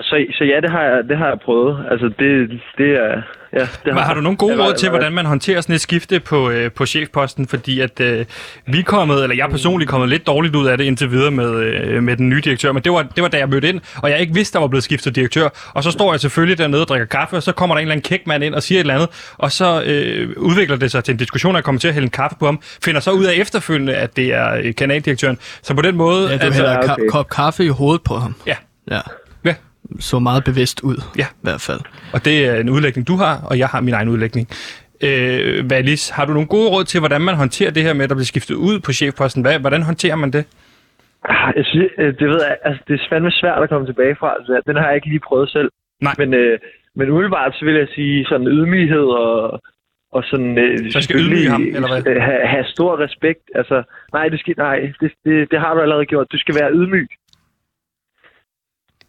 [0.00, 1.86] så, så ja, det har jeg, det har jeg prøvet.
[1.90, 3.22] Altså, det, det er...
[3.52, 6.20] Ja, det Men har du nogle gode råd til, hvordan man håndterer sådan et skifte
[6.20, 7.46] på, øh, på chefposten?
[7.46, 8.26] Fordi at øh,
[8.66, 11.30] vi er kommet, eller jeg er personligt kommet lidt dårligt ud af det indtil videre
[11.30, 12.72] med, øh, med den nye direktør.
[12.72, 14.68] Men det var, det var da jeg mødte ind, og jeg ikke vidste, der var
[14.68, 15.48] blevet skiftet direktør.
[15.74, 17.92] Og så står jeg selvfølgelig dernede og drikker kaffe, og så kommer der en eller
[17.92, 19.34] anden kækmand ind og siger et eller andet.
[19.38, 22.04] Og så øh, udvikler det sig til en diskussion, og jeg kommer til at hælde
[22.04, 22.60] en kaffe på ham.
[22.84, 25.38] Finder så ud af efterfølgende, at det er øh, kanaldirektøren.
[25.62, 26.22] Så på den måde...
[26.22, 26.92] Ja, du altså, hælder ja, okay.
[26.92, 27.08] okay.
[27.08, 28.34] kop kaffe i hovedet på ham.
[28.46, 28.54] Ja.
[28.90, 29.00] Ja.
[29.98, 30.96] Så meget bevidst ud.
[31.18, 31.24] Ja.
[31.24, 31.80] I hvert fald.
[32.14, 34.48] Og det er en udlægning, du har, og jeg har min egen udlægning.
[35.04, 38.10] Øh, Valis, har du nogle gode råd til, hvordan man håndterer det her med, at
[38.10, 39.42] der bliver skiftet ud på chefposten?
[39.42, 40.44] Hvad, hvordan håndterer man det?
[41.28, 44.16] Ah, Jeg synes, øh, det ved jeg, altså, det er fandme svært at komme tilbage
[44.20, 44.34] fra.
[44.38, 45.70] Altså, den har jeg ikke lige prøvet selv.
[46.02, 46.14] Nej.
[46.18, 46.58] Men, øh,
[46.96, 49.60] men umiddelbart så vil jeg sige sådan ydmyghed og,
[50.12, 50.58] og sådan...
[50.58, 52.06] Øh, Så skal ydmyge ham, eller hvad?
[52.12, 53.44] øh, Have, have stor respekt.
[53.54, 56.26] Altså, nej, det, skal, nej det, det, det, har du allerede gjort.
[56.32, 57.08] Du skal være ydmyg.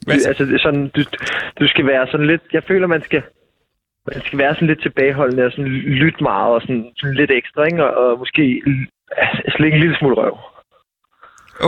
[0.06, 1.02] Hvad, Altså, det er sådan, du,
[1.60, 2.42] du skal være sådan lidt...
[2.54, 3.22] Jeg føler, man skal...
[4.14, 7.64] Man skal være sådan lidt tilbageholdende og sådan lytte meget og sådan, sådan lidt ekstra,
[7.64, 7.84] ikke?
[7.86, 8.62] Og, og måske
[9.18, 10.38] altså, slikke en lille smule røv.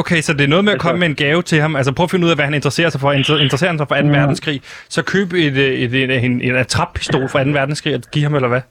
[0.01, 1.75] Okay, så det er noget med at Altså- komme med en gave til ham.
[1.75, 3.11] Altså prøv at finde ud af, hvad han interesserer sig for.
[3.19, 4.01] Inter- Interesserer han sig for 2.
[4.03, 4.11] Mm.
[4.11, 4.57] verdenskrig?
[4.95, 7.49] Så køb et, et, et, et, en, en attrappistol fra 2.
[7.49, 8.61] verdenskrig og giv ham, eller hvad?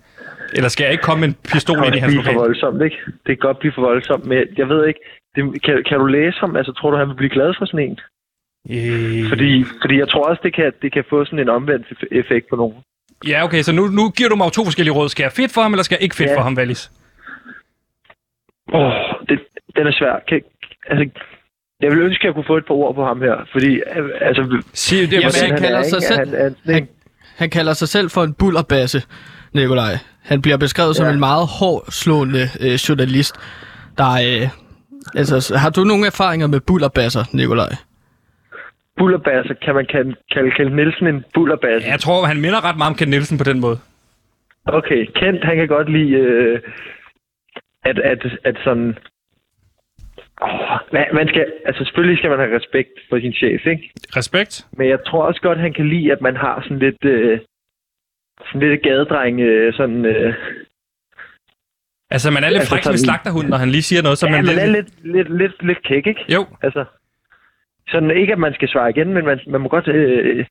[0.56, 2.32] Eller skal jeg ikke komme med en pistol Det ind i kan hans blive for
[2.32, 2.42] lokal?
[2.46, 2.96] voldsomt, ikke?
[3.26, 5.00] Det kan godt blive for voldsomt, men jeg ved ikke.
[5.34, 6.56] Det, kan, kan du læse ham?
[6.56, 7.98] Altså, tror du, han vil blive glad for sådan en?
[8.70, 12.08] Øh, Fordi, fordi jeg tror også, det kan, det kan få sådan en omvendt eff-
[12.20, 12.76] effekt på nogen.
[13.28, 15.08] Ja, okay, så nu, nu giver du mig to forskellige råd.
[15.08, 16.36] Skal jeg fedt for ham, eller skal jeg ikke fedt Ja.
[16.38, 16.90] for ham, Wallis?
[18.74, 18.92] Åh, oh,
[19.28, 19.38] det,
[19.76, 20.14] den er svær.
[20.28, 20.40] Kan,
[20.86, 21.20] altså,
[21.80, 23.36] jeg vil ønske, at jeg kunne få et par ord på ham her.
[23.52, 23.80] Fordi,
[24.20, 24.62] altså...
[24.72, 26.88] Sig, det, Jamen, han kalder er, sig selv- Han, han, han,
[27.36, 29.02] Han, kalder sig selv for en bullerbasse,
[29.54, 29.92] Nikolaj.
[30.22, 31.12] Han bliver beskrevet som Ja.
[31.12, 33.34] en meget hårdslående øh, journalist.
[33.98, 34.48] Der er, øh,
[35.14, 37.72] altså, har du nogle erfaringer med bullerbasser, Nikolaj?
[38.98, 41.88] Bullerbasser, kan man kalde, kalde Kjeld Nielsen en bullerbasse?
[41.88, 43.78] jeg tror, han minder ret meget om Ken Nielsen på den måde.
[44.64, 46.60] Okay, Kent, han kan godt lide, øh,
[47.84, 48.98] at, at, at sådan...
[50.42, 50.78] Oh,
[51.14, 53.90] man skal, altså selvfølgelig skal man have respekt for sin chef, ikke?
[54.16, 54.66] Respekt.
[54.72, 57.40] Men jeg tror også godt, han kan lide, at man har sådan lidt, øh,
[58.46, 60.04] sådan lidt gadedreng, øh, sådan...
[60.04, 60.34] Øh,
[62.10, 64.26] Altså, man er lidt Altså, fræk som en slagterhund, når han lige siger noget, så
[64.26, 64.88] ja, man, man er lidt...
[65.02, 66.24] lidt, lidt, lidt, lidt kæk, ikke?
[66.34, 66.84] Jo, Altså,
[67.92, 70.46] sådan ikke, at man skal svare igen, men man, man må godt øh,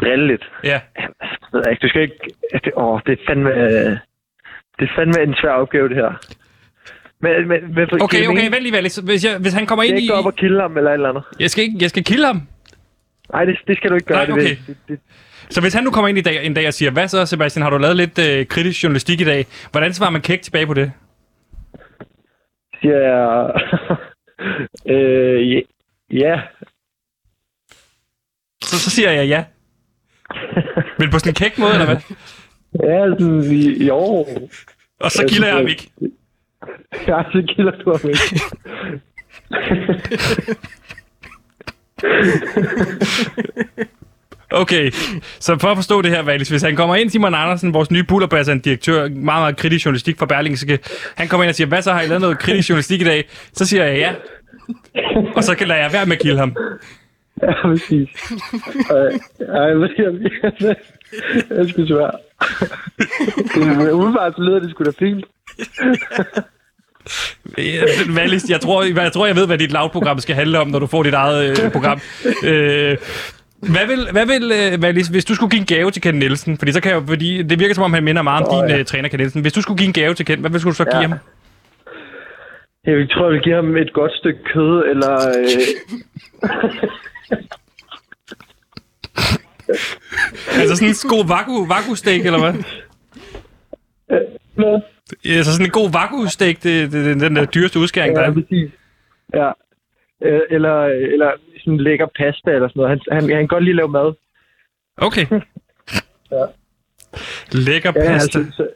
[0.00, 0.44] drille lidt.
[0.64, 0.80] ja.
[0.98, 1.08] Jeg
[1.52, 2.16] ved ikke, du skal ikke...
[2.64, 3.50] Det, åh, det er fandme...
[3.50, 3.96] øh,
[4.78, 6.12] Det er fandme en svær opgave, det her.
[7.20, 8.96] Men, men, men Okay, det okay, vent lige, Wallis.
[8.96, 10.04] Hvis, jeg, hvis han kommer Skal ind jeg i...
[10.04, 11.24] ikke gå op og kille ham eller et eller andet?
[11.40, 12.40] Jeg skal, ikke, jeg skal kille ham.
[13.32, 14.16] Nej, det, det skal du ikke gøre.
[14.18, 14.56] Nej, det, okay.
[14.66, 15.00] det, det,
[15.50, 17.62] Så hvis han nu kommer ind i dag, en dag og siger, hvad så, Sebastian,
[17.62, 19.46] har du lavet lidt øh, kritisk journalistik i dag?
[19.70, 20.92] Hvordan svarer man kæk tilbage på det?
[22.80, 23.50] siger jeg...
[24.94, 25.62] øh,
[26.10, 26.40] ja.
[28.62, 29.44] Så, så siger jeg ja.
[30.98, 31.96] Men på sådan en kæk måde, eller hvad?
[32.84, 33.96] Ja, sådan, i- jo.
[35.00, 35.90] Og så kilder jeg ham ikke.
[37.08, 38.40] Ja, så kilder du ham ikke.
[44.50, 44.90] Okay,
[45.40, 48.04] så for at forstå det her, Valis, hvis han kommer ind, Simon Andersen, vores nye
[48.04, 50.78] bullerbass, en direktør, meget, meget kritisk journalistik fra Berlingske,
[51.16, 53.28] han kommer ind og siger, hvad så har I lavet noget kritisk journalistik i dag?
[53.52, 54.12] Så siger jeg ja.
[55.36, 56.56] Og så kan lade jeg være med at kilde ham.
[57.46, 58.08] Ja, præcis.
[59.48, 60.12] Ej, jeg ved jeg
[61.48, 62.14] det er sgu svært.
[63.56, 65.24] Men Umiddelbart så lyder det sgu da fint.
[68.16, 70.86] Valis, jeg tror, jeg tror, jeg ved, hvad dit lavprogram skal handle om, når du
[70.86, 72.00] får dit eget øh, program.
[72.44, 72.96] Øh,
[73.72, 76.58] hvad vil, hvad vil øh, Valis, hvis du skulle give en gave til Ken Nielsen,
[76.58, 78.70] fordi så kan jeg, fordi det virker som om, han minder meget om Åh, din
[78.70, 78.78] ja.
[78.78, 79.42] øh, træner, Ken Nielsen.
[79.42, 81.06] Hvis du skulle give en gave til Ken, hvad vil skulle du så give Ja.
[81.08, 81.18] ham?
[82.86, 85.14] Jeg tror, jeg vil give ham et godt stykke kød, eller...
[85.38, 85.66] Øh,
[90.52, 92.54] Altså sådan en god vaku, vaku steak, eller hvad?
[94.56, 94.82] noget.
[95.24, 98.28] Altså sådan en god vaku steak, det, det, det, den der dyreste udskæring, der Ja,
[98.28, 98.32] er.
[98.34, 98.70] præcis.
[99.34, 99.50] Ja.
[100.24, 101.30] Øh, eller, eller
[101.64, 102.90] sådan lækker pasta eller sådan noget.
[102.90, 104.12] Han, han, han kan godt lide at lave mad.
[104.96, 105.26] Okay.
[106.32, 106.44] Ja.
[107.52, 108.38] Lækker Ja, pasta.
[108.38, 108.68] altså, så,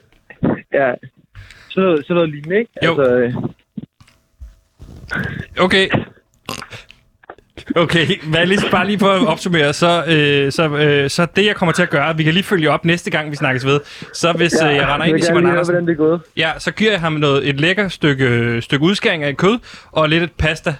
[0.73, 0.93] ja.
[1.69, 2.71] Sådan noget, sådan noget lignende, ikke?
[2.85, 2.89] Jo.
[3.01, 3.33] Altså, øh,
[5.59, 5.89] Okay.
[7.75, 11.73] Okay, Valis, bare lige for at opsummere, så, øh, så, øh, så det jeg kommer
[11.73, 13.79] til at gøre, vi kan lige følge op næste gang, vi snakkes ved.
[14.13, 15.97] Så hvis ja, øh, jeg render ind i Simon lige høre, Andersen, hvordan det er
[15.97, 16.21] gået.
[16.37, 19.59] ja, så giver jeg ham noget, et lækker stykke, stykke udskæring af kød
[19.91, 20.75] og lidt et pasta.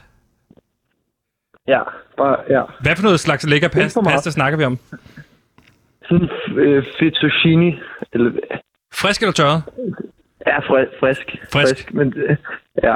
[1.68, 1.80] Ja,
[2.18, 2.62] bare, ja.
[2.82, 4.80] Hvad for noget slags lækker pasta, pasta snakker vi om?
[6.04, 7.74] Sådan øh, fettuccine.
[8.14, 8.32] Eller,
[8.94, 9.64] Frisk eller tørret?
[10.48, 10.90] ja, frisk.
[11.00, 11.42] Frisk.
[11.54, 11.94] Frisk.
[11.94, 12.36] men, øh,
[12.84, 12.96] ja.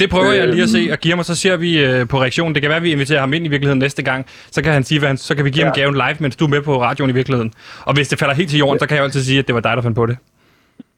[0.00, 0.92] Det prøver jeg lige at se Øhm.
[0.92, 2.54] og give ham, og så ser vi øh, på reaktionen.
[2.54, 4.26] Det kan være, at vi inviterer ham ind i virkeligheden næste gang.
[4.28, 5.66] Så kan han sige, hvad han, så kan vi give ja.
[5.68, 5.80] ham Ja.
[5.82, 7.52] gaven live, mens du er med på radioen i virkeligheden.
[7.86, 9.54] Og hvis det falder helt til jorden, så kan jeg jo altid sige, at det
[9.54, 10.16] var dig, der fandt på det.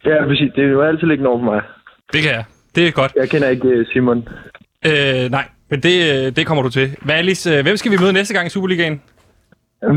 [0.04, 0.50] Ja, præcis.
[0.56, 1.60] Det er jo altid ligge over for mig.
[2.12, 2.44] Det kan jeg.
[2.74, 3.12] Det er godt.
[3.16, 4.28] Jeg kender ikke øh, Simon.
[4.86, 5.94] Øh, nej, men det,
[6.26, 6.96] øh, det kommer du til.
[7.02, 9.02] Valis, øh, hvem skal vi møde næste gang i Superligaen?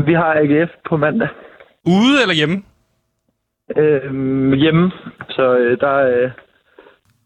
[0.06, 1.28] Vi har AGF på mandag.
[1.86, 2.62] Ude eller hjemme?
[3.78, 4.90] Øh, hjemme.
[5.30, 6.30] Så øh, der, øh,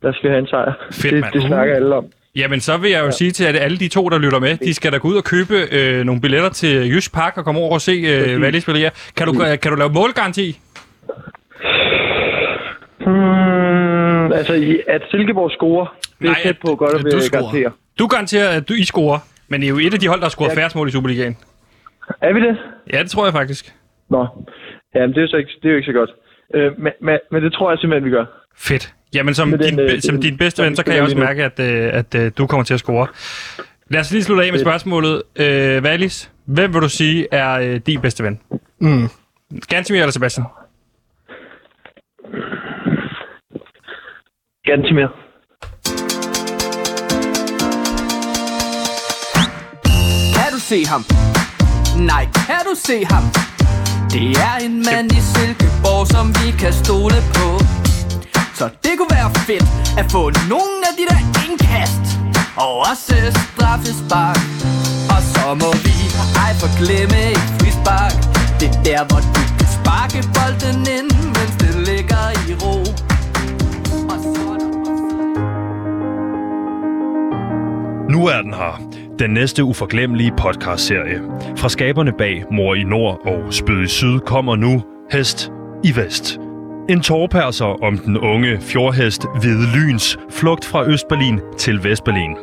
[0.02, 0.72] der skal have en sejr.
[0.92, 2.06] Fedt, det, det snakker alle om.
[2.36, 3.10] Jamen, så vil jeg jo ja.
[3.10, 5.24] sige til at alle de to, der lytter med, de skal da gå ud og
[5.24, 8.80] købe øh, nogle billetter til Jysk Park og komme over og se øh, Valis spille
[8.80, 8.90] her.
[9.16, 10.58] Kan du, øh, kan du lave målgaranti?
[13.06, 14.52] Hmm, altså,
[14.88, 15.86] at Silkeborg scorer,
[16.18, 17.72] det er Nej, tæt på godt at du garantere.
[17.98, 20.24] Du garanterer, at du I scorer, men I er jo et af de hold, der
[20.24, 20.54] har scoret Ja.
[20.60, 21.36] færrest mål i Superligaen.
[22.22, 22.56] Er vi det?
[22.92, 23.74] Ja, det tror jeg faktisk.
[24.10, 24.26] Nå.
[24.94, 26.10] Jamen, det er jo, så ikke, det er jo ikke så godt.
[26.54, 28.24] Øh, men, men, men det tror jeg simpelthen, vi gør.
[28.58, 28.94] Fedt.
[29.14, 31.60] Jamen, som, den, din, øh, som din bedste ven, så kan jeg også mærke, at,
[31.60, 33.06] øh, at øh, du kommer til at score.
[33.90, 35.22] Lad os lige slutte af med spørgsmålet.
[35.36, 38.40] Øh, Valis, hvem vil du sige er øh, din bedste ven?
[38.80, 39.08] Mm.
[39.68, 40.46] Gansimir eller Sebastian?
[44.64, 45.08] Gantimir.
[50.36, 51.02] Kan du se ham?
[52.06, 53.24] Nej, kan du se ham?
[54.12, 57.46] Det er en mand i Silkeborg, som vi kan stole på
[58.58, 59.68] så det kunne være fedt
[60.00, 60.22] at få
[60.54, 62.04] nogle af de der indkast
[62.64, 63.16] Og også
[63.46, 64.40] straffespark
[65.14, 65.96] Og så må vi
[66.44, 68.14] ej forglemme et frispark
[68.60, 72.76] Det er der, hvor du kan sparke bolden ind, mens det ligger i ro
[74.12, 74.68] Og så er der
[78.12, 78.74] Nu er den her.
[79.18, 81.20] Den næste uforglemmelige podcastserie.
[81.56, 85.52] Fra skaberne bag Mor i Nord og Spød i Syd kommer nu Hest
[85.84, 86.47] i Vest.
[86.88, 92.36] En tårperser om den unge fjordhest Hvide Lyns flugt fra Østberlin til Vestberlin.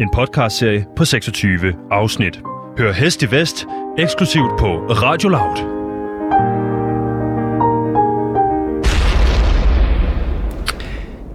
[0.00, 2.40] En podcastserie på 26 afsnit.
[2.78, 3.66] Hør Hest i Vest
[3.98, 5.56] eksklusivt på Radio Loud.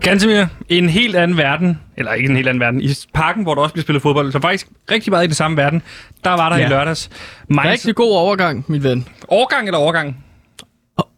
[0.02, 3.62] Gantemir, en helt anden verden, eller ikke en helt anden verden, i parken, hvor der
[3.62, 5.82] også bliver spillet fodbold, så faktisk rigtig meget i den samme verden,
[6.24, 6.66] der var der ja.
[6.66, 7.10] I lørdags.
[7.50, 9.08] Mainz, Rigtig god overgang, min ven.
[9.28, 10.24] Overgang eller overgang?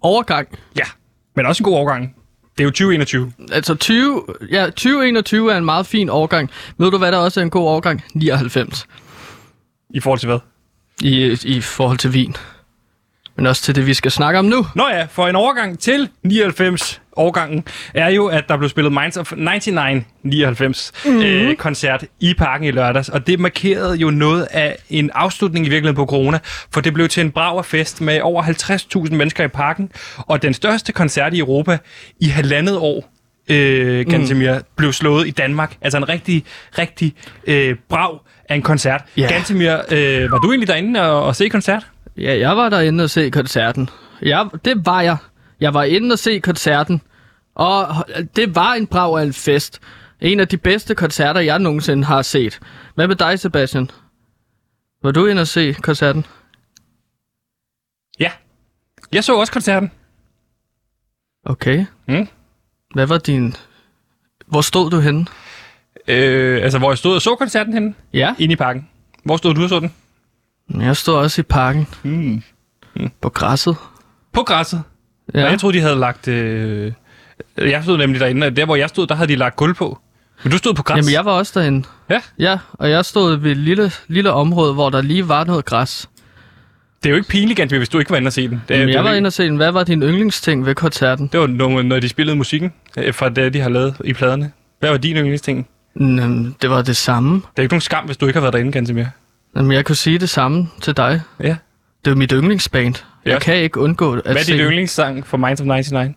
[0.01, 0.47] Overgang.
[0.77, 0.83] Ja,
[1.35, 2.15] men også en god overgang.
[2.57, 3.33] Det er jo 2021.
[3.51, 6.49] Altså 20, ja, 2021 er en meget fin overgang.
[6.77, 8.03] Ved du, hvad der også er en god overgang?
[8.13, 8.87] 99.
[9.89, 10.39] I forhold til hvad?
[11.01, 12.35] I, I forhold til vin.
[13.41, 14.65] Men også til det, vi skal snakke om nu.
[14.75, 19.17] Nå ja, for en overgang til 99 årgangen er jo, at der blev spillet Minds
[19.17, 21.21] of 99 99 mm-hmm.
[21.21, 25.69] øh, koncert i parken i lørdags, og det markerede jo noget af en afslutning i
[25.69, 26.39] virkeligheden på corona,
[26.73, 30.53] for det blev til en braver fest med over 50.000 mennesker i parken, og den
[30.53, 31.77] største koncert i Europa
[32.19, 33.11] i halvandet år,
[33.49, 34.63] øh, Gantemir, mm.
[34.75, 35.75] blev slået i Danmark.
[35.81, 36.43] Altså en rigtig,
[36.77, 37.13] rigtig
[37.47, 39.01] øh, brav af en koncert.
[39.17, 39.27] Ja.
[39.27, 41.87] Gantemir, øh, var du egentlig derinde og, og se koncert?
[42.21, 43.89] Ja, jeg var derinde og se koncerten.
[44.21, 45.17] Ja, det var jeg.
[45.59, 47.01] Jeg var inde og se koncerten.
[47.55, 48.05] Og
[48.35, 49.79] det var en brav af en fest.
[50.21, 52.59] En af de bedste koncerter, jeg nogensinde har set.
[52.95, 53.89] Hvad med dig, Sebastian?
[55.03, 56.25] Var du inde og se koncerten?
[58.19, 58.31] Ja.
[59.11, 59.91] Jeg så også koncerten.
[61.45, 61.85] Okay.
[62.07, 62.27] Mm.
[62.93, 63.55] Hvad var din...
[64.47, 65.25] Hvor stod du henne?
[66.07, 67.93] Øh, altså, hvor jeg stod og så koncerten henne?
[68.13, 68.89] Ja, Inde i parken.
[69.23, 69.93] Hvor stod du og så den?
[70.79, 71.87] Jeg stod også i parken.
[72.03, 72.41] Mm.
[73.21, 73.75] På græsset.
[74.33, 74.83] På græsset.
[75.33, 75.45] Ja.
[75.45, 76.27] Og jeg troede, de havde lagt...
[76.27, 76.91] Øh...
[77.57, 79.99] Jeg stod nemlig derinde, og der, hvor jeg stod, der havde de lagt gulv på.
[80.43, 80.97] Men du stod på græs.
[80.97, 81.87] Jamen, jeg var også derinde.
[82.09, 82.21] Ja.
[82.39, 86.09] Ja, og jeg stod ved et lille, lille område, hvor der lige var noget græs.
[87.03, 88.61] Det er jo ikke pinligt, Gansby, hvis du ikke var inde og se den.
[88.67, 89.55] Det, Jamen, det, jeg var inde og se den.
[89.55, 91.27] Hvad var din yndlingsting ved koncerten?
[91.27, 94.51] det var nogle, når de spillede musikken øh, fra det, de har lavet i pladerne.
[94.79, 95.67] Hvad var din yndlingsting?
[95.95, 97.35] Jamen, det var det samme.
[97.35, 99.09] Det er ikke nogen skam, hvis du ikke har været derinde, mere.
[99.55, 101.21] Jamen, jeg kunne sige det samme til dig.
[101.39, 101.55] Ja.
[102.05, 102.95] Det er mit yndlingsband.
[103.25, 103.31] Ja.
[103.31, 104.67] Jeg kan ikke undgå at Hvad er se din den.
[104.67, 106.15] yndlingssang for Minds of 99?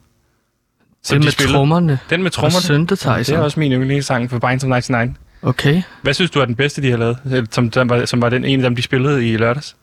[1.02, 1.54] Som Det de med spillede?
[1.56, 2.62] trommerne Den med og trommerne?
[2.62, 3.12] synthesizer.
[3.14, 5.16] Det er også min yndlingssang for Minds of 99.
[5.42, 5.82] Okay.
[6.02, 7.18] Hvad synes du er den bedste, de har lavet?
[7.32, 9.76] Øh, Som, som, var, som var den ene af dem, de spillede i lørdags?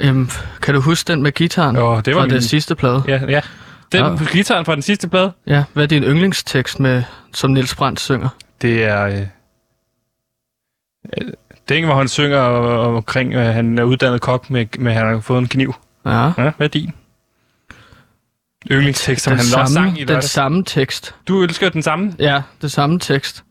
[0.00, 0.28] Øhm,
[0.62, 3.02] kan du huske den med gitaren Åh, det var fra min- den sidste plade?
[3.08, 3.40] Ja, ja.
[3.92, 4.10] Den Ja.
[4.10, 4.16] ja.
[4.32, 5.64] gitaren fra den sidste plade, Ja.
[5.72, 8.28] Hvad er din yndlingstekst, med, som Nils Brandt synger?
[8.62, 9.04] det er...
[9.06, 9.20] Øh,
[11.22, 11.28] øh,
[11.68, 14.98] det er ikke, hvor han synger omkring, at han er uddannet kok, med, med at
[14.98, 15.74] han har fået en kniv.
[16.06, 16.24] Ja.
[16.24, 16.92] Ja, hvad er din?
[18.70, 20.30] Yndlingstekst, som Den han også samme, sang i den lørdags.
[20.30, 21.14] samme tekst.
[21.28, 22.14] Du elsker den samme?
[22.18, 23.44] Ja, det samme tekst.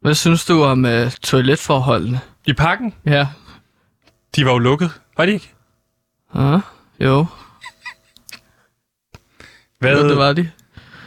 [0.00, 2.20] Hvad synes du om uh, toiletforholdene?
[2.46, 2.94] I parken?
[3.06, 3.26] Ja.
[4.36, 4.90] De var jo lukket.
[5.16, 5.52] Var de ikke?
[6.34, 6.58] Ja,
[7.00, 7.26] jo.
[9.78, 10.50] Hvad, Jo, det var de.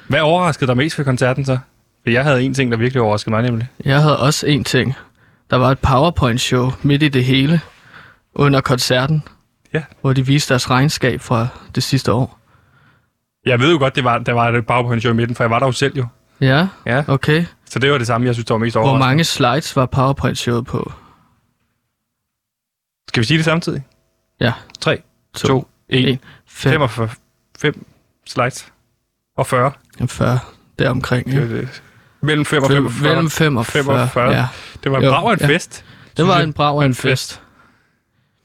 [0.07, 1.57] hvad overraskede dig mest ved koncerten så?
[2.03, 3.67] For jeg havde en ting, der virkelig overraskede mig nemlig.
[3.85, 4.95] Jeg havde også en ting.
[5.51, 7.61] Der var et PowerPoint-show midt i det hele
[8.33, 9.23] under koncerten.
[9.73, 9.83] Ja.
[10.01, 12.39] Hvor de viste deres regnskab fra det sidste år.
[13.45, 15.59] Jeg ved jo godt, det var, der var et PowerPoint-show i midten, for jeg var
[15.59, 16.05] der jo selv jo.
[16.41, 17.03] Ja, Ja.
[17.07, 17.45] okay.
[17.65, 19.07] Så det var det samme, jeg synes, der var mest Hvor overraskende.
[19.07, 20.91] mange slides var PowerPoint-showet på?
[23.07, 23.83] Skal vi sige det samtidig?
[24.39, 24.53] Ja.
[24.81, 25.01] 3,
[25.35, 27.09] To, 2, 1, en, 5, 45,
[27.59, 27.85] 5
[28.27, 28.71] slides.
[29.37, 29.71] Og 40.
[30.07, 30.39] 40,
[30.79, 31.25] deromkring.
[31.25, 31.41] Det Ja.
[31.57, 31.83] det.
[32.23, 33.09] Mellem 5 og 45.
[33.09, 33.83] Mellem 5 og 40.
[33.83, 34.31] 45.
[34.31, 34.47] Ja.
[34.83, 35.47] Det var en Jo, brav af en ja.
[35.47, 35.85] fest.
[36.17, 36.53] Det var en jeg.
[36.53, 37.41] brav af en fest.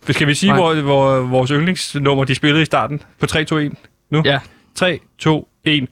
[0.05, 0.15] fest.
[0.17, 0.59] Skal vi sige, Nej.
[0.61, 3.03] hvor, hvor vores yndlingsnummer, de spillede i starten?
[3.21, 3.73] På 3, 2, 1
[4.11, 4.23] nu?
[4.25, 4.39] Ja.
[4.75, 5.89] 3, 2, 1.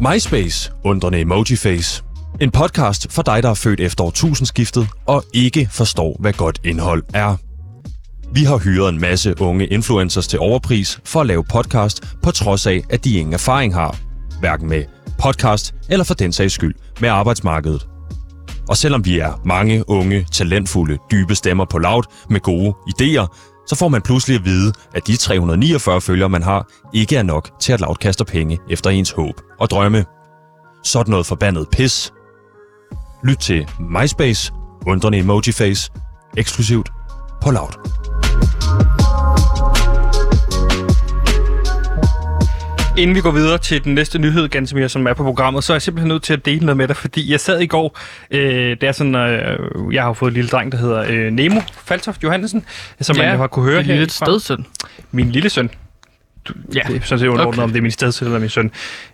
[0.00, 2.02] MySpace, undrende emojiface.
[2.40, 7.02] En podcast for dig, der er født efter årtusindskiftet og ikke forstår, hvad godt indhold
[7.14, 7.36] er.
[8.32, 12.66] Vi har hyret en masse unge influencers til overpris for at lave podcast, på trods
[12.66, 13.96] af, at de ingen erfaring har.
[14.40, 14.84] Hverken med
[15.18, 17.88] podcast eller for den sags skyld med arbejdsmarkedet.
[18.68, 23.26] Og selvom vi er mange unge, talentfulde, dybe stemmer på Loud med gode idéer,
[23.66, 27.50] så får man pludselig at vide, at de 349 følgere, man har, ikke er nok
[27.60, 30.04] til at Loud kaster penge efter ens håb og drømme.
[30.84, 32.12] Sådan noget forbandet pis.
[33.24, 34.52] Lyt til MySpace,
[34.86, 35.90] undrende emoji face,
[36.36, 36.90] eksklusivt
[37.42, 38.07] på Loud.
[42.98, 45.74] Inden vi går videre til den næste nyhed, Gantemir, som er på programmet, så er
[45.74, 47.98] jeg simpelthen nødt til at dele noget med dig, fordi jeg sad i går,
[48.30, 51.60] øh, det er sådan, øh, jeg har fået en lille dreng, der hedder øh, Nemo
[51.84, 52.64] Faltoft Johansen,
[53.00, 54.26] som ja, man jo har kunne høre lidt herfra.
[54.26, 54.66] stedsøn.
[55.12, 55.70] Min lille søn.
[56.48, 56.80] Du, Ja.
[56.88, 57.62] Det er sådan set underordnet, Okay.
[57.62, 58.70] om det er min stedsøn eller min søn.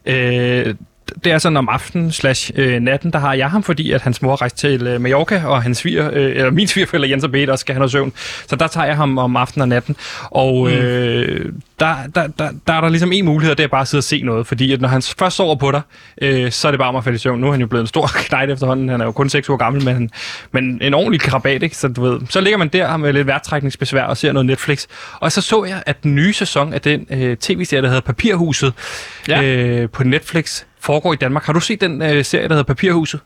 [0.07, 0.75] Øh,
[1.24, 4.22] det er sådan om aftenen slash øh, natten, der har jeg ham, fordi at hans
[4.22, 7.56] mor rejste til øh, Mallorca, og hans sviger, øh, eller min svigerforældre Jens og også
[7.60, 8.12] skal have noget søvn.
[8.48, 9.96] Så der tager jeg ham om aftenen og natten.
[10.30, 13.88] Og øh, der, der, der, der er der ligesom en mulighed, det er bare at
[13.88, 14.46] sidde og se noget.
[14.46, 15.80] Fordi at når han først sover på dig,
[16.22, 17.40] øh, så er det bare om at falde i søvn.
[17.40, 18.88] Nu er han jo blevet en stor knejt efterhånden.
[18.88, 20.10] Han er jo kun 6 år gammel, men, han,
[20.52, 21.76] men en ordentlig krabat, ikke?
[21.76, 24.86] Så, du ved, så ligger man der med lidt værtrækningsbesvær og ser noget Netflix.
[25.20, 28.72] Og så så jeg, at den nye sæson af den øh, tv-serie, der hedder Papirhuset,
[29.28, 29.42] Ja.
[29.42, 31.44] øh, på Netflix, foregår i Danmark.
[31.44, 33.20] Har du set den øh, serie, der hedder Papirhuset?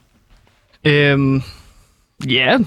[0.84, 1.42] Øhm,
[2.28, 2.58] ja,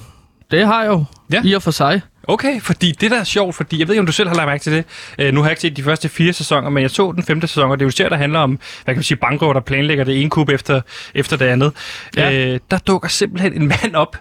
[0.51, 1.05] det har jeg jo.
[1.33, 1.41] Ja.
[1.45, 2.01] I og for sig.
[2.27, 4.47] Okay, fordi det der er sjovt, fordi jeg ved ikke, om du selv har lagt
[4.47, 4.85] mærke til det.
[5.19, 7.47] Øh, nu har jeg ikke set de første fire sæsoner, men jeg så den femte
[7.47, 9.59] sæson, og det er jo serie, der handler om, hvad kan man sige, bankrøver, der
[9.59, 10.81] planlægger det ene kub efter,
[11.15, 11.71] efter det andet.
[12.17, 12.31] Ja.
[12.53, 14.17] Øh, der dukker simpelthen en mand op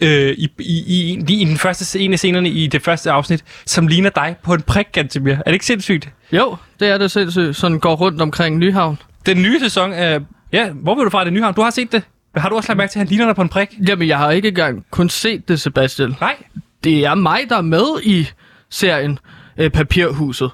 [0.00, 3.44] øh, i, i, i, en- i, den første, en af scenerne i det første afsnit,
[3.66, 5.32] som ligner dig på en prik, Gantemir.
[5.34, 6.08] Er det ikke sindssygt?
[6.32, 7.56] Jo, det er det sindssygt.
[7.56, 8.98] Sådan går rundt omkring Nyhavn.
[9.26, 10.20] Den nye sæson er...
[10.52, 11.54] Ja, hvor vil du fra det nye havn?
[11.54, 12.02] Du har set det.
[12.36, 13.68] Har du også lagt mærke til, at han ligner dig på en prik?
[13.88, 16.14] Jamen, jeg har ikke engang kun set det, Sebastian.
[16.20, 16.36] Nej.
[16.84, 18.28] Det er mig, der er med i
[18.70, 19.18] serien
[19.58, 20.50] øh, Papirhuset.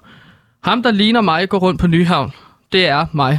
[0.64, 2.32] Ham, der ligner mig, går rundt på Nyhavn.
[2.72, 3.38] Det er mig.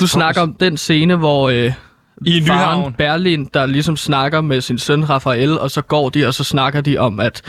[0.00, 1.72] Du snakker om den scene, hvor øh,
[2.26, 2.92] I faren Nyhavn.
[2.92, 6.80] Berlin, der ligesom snakker med sin søn Rafael, og så går de, og så snakker
[6.80, 7.42] de om, at,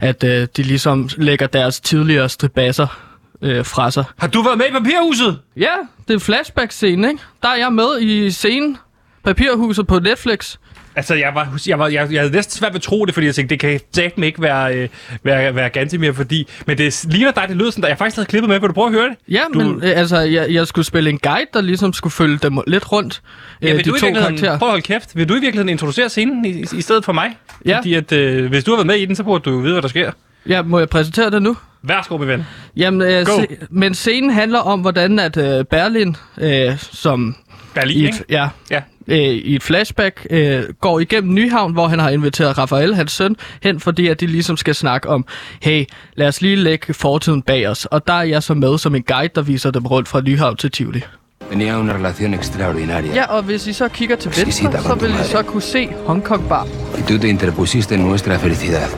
[0.00, 3.05] at øh, de ligesom lægger deres tidligere stribasser
[3.42, 4.04] øh, fra sig.
[4.18, 5.38] Har du været med i Papirhuset?
[5.56, 5.70] Ja,
[6.08, 7.20] det er en flashback-scene, ikke?
[7.42, 8.76] Der er jeg med i scenen.
[9.24, 10.56] Papirhuset på Netflix.
[10.96, 13.26] Altså, jeg, var, jeg, var, jeg, jeg havde næsten svært ved at tro det, fordi
[13.26, 14.88] jeg tænkte, det kan satme ikke være, øh,
[15.22, 16.48] være, være Gantemir, fordi...
[16.66, 18.60] Men det ligner dig, det lød sådan, at jeg faktisk havde klippet med.
[18.60, 19.16] Vil du prøve at høre det?
[19.28, 22.36] Ja, Du- men øh, altså, jeg, jeg skulle spille en guide, der ligesom skulle følge
[22.38, 23.22] dem lidt rundt.
[23.62, 24.58] Ja, øh, vil de du i to karakterer.
[24.58, 25.16] prøv at holde kæft.
[25.16, 27.36] Vil du i virkeligheden introducere scenen i, i stedet for mig?
[27.66, 27.76] Ja.
[27.78, 29.72] Fordi at, øh, hvis du har været med i den, så burde du jo vide,
[29.72, 30.10] hvad der sker.
[30.48, 31.56] Ja, må jeg præsentere det nu?
[31.88, 32.46] Værsgo, min ven.
[32.76, 37.36] Jamen, øh, se, men scenen handler om, hvordan at øh, Berlin, øh, som
[37.74, 38.80] Berlin, i et, ja, Ja.
[39.08, 43.36] øh, i et flashback øh, går igennem Nyhavn, hvor han har inviteret Rafael, hans søn,
[43.62, 45.26] hen, fordi at de ligesom skal snakke om,
[45.62, 47.84] hey, lad os lige lægge fortiden bag os.
[47.84, 50.56] Og der er jeg så med som en guide, der viser dem rundt fra Nyhavn
[50.56, 51.02] til Tivoli.
[51.50, 53.12] Tenía una relación extraordinaria.
[53.14, 55.28] Ja, og hvis I så kigger til Exquisita venstre, så con tu vil I madre.
[55.30, 56.66] så kunne se Hong Kong Bar.
[56.98, 58.88] Y tú te interpusiste en nuestra felicidad.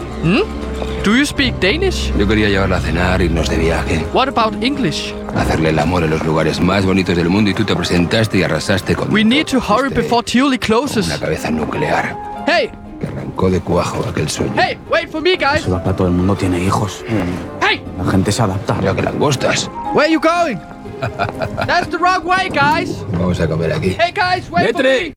[1.04, 2.12] Do you speak Danish?
[2.18, 5.14] Yo quería llevarla a cenar, irnos de viaje, What about English?
[5.37, 8.42] hacerle el amor en los lugares más bonitos del mundo y tú te presentaste y
[8.42, 11.08] arrasaste con We need to hurry Dijiste, before Tivoli Una closes.
[11.18, 14.52] cabeza nuclear Hey, que arrancó de cuajo aquel sueño.
[14.56, 15.61] hey, wait for me, guys.
[15.66, 17.04] Eso para todo el mundo tiene hijos.
[17.61, 18.74] Hey, La gente se adapta.
[18.74, 19.70] Mira que langostas.
[19.94, 20.56] where are you going?
[21.70, 22.90] That's the wrong way, guys.
[23.12, 23.88] Vamos a comer aquí.
[23.88, 25.14] Hey, guys, wait for me.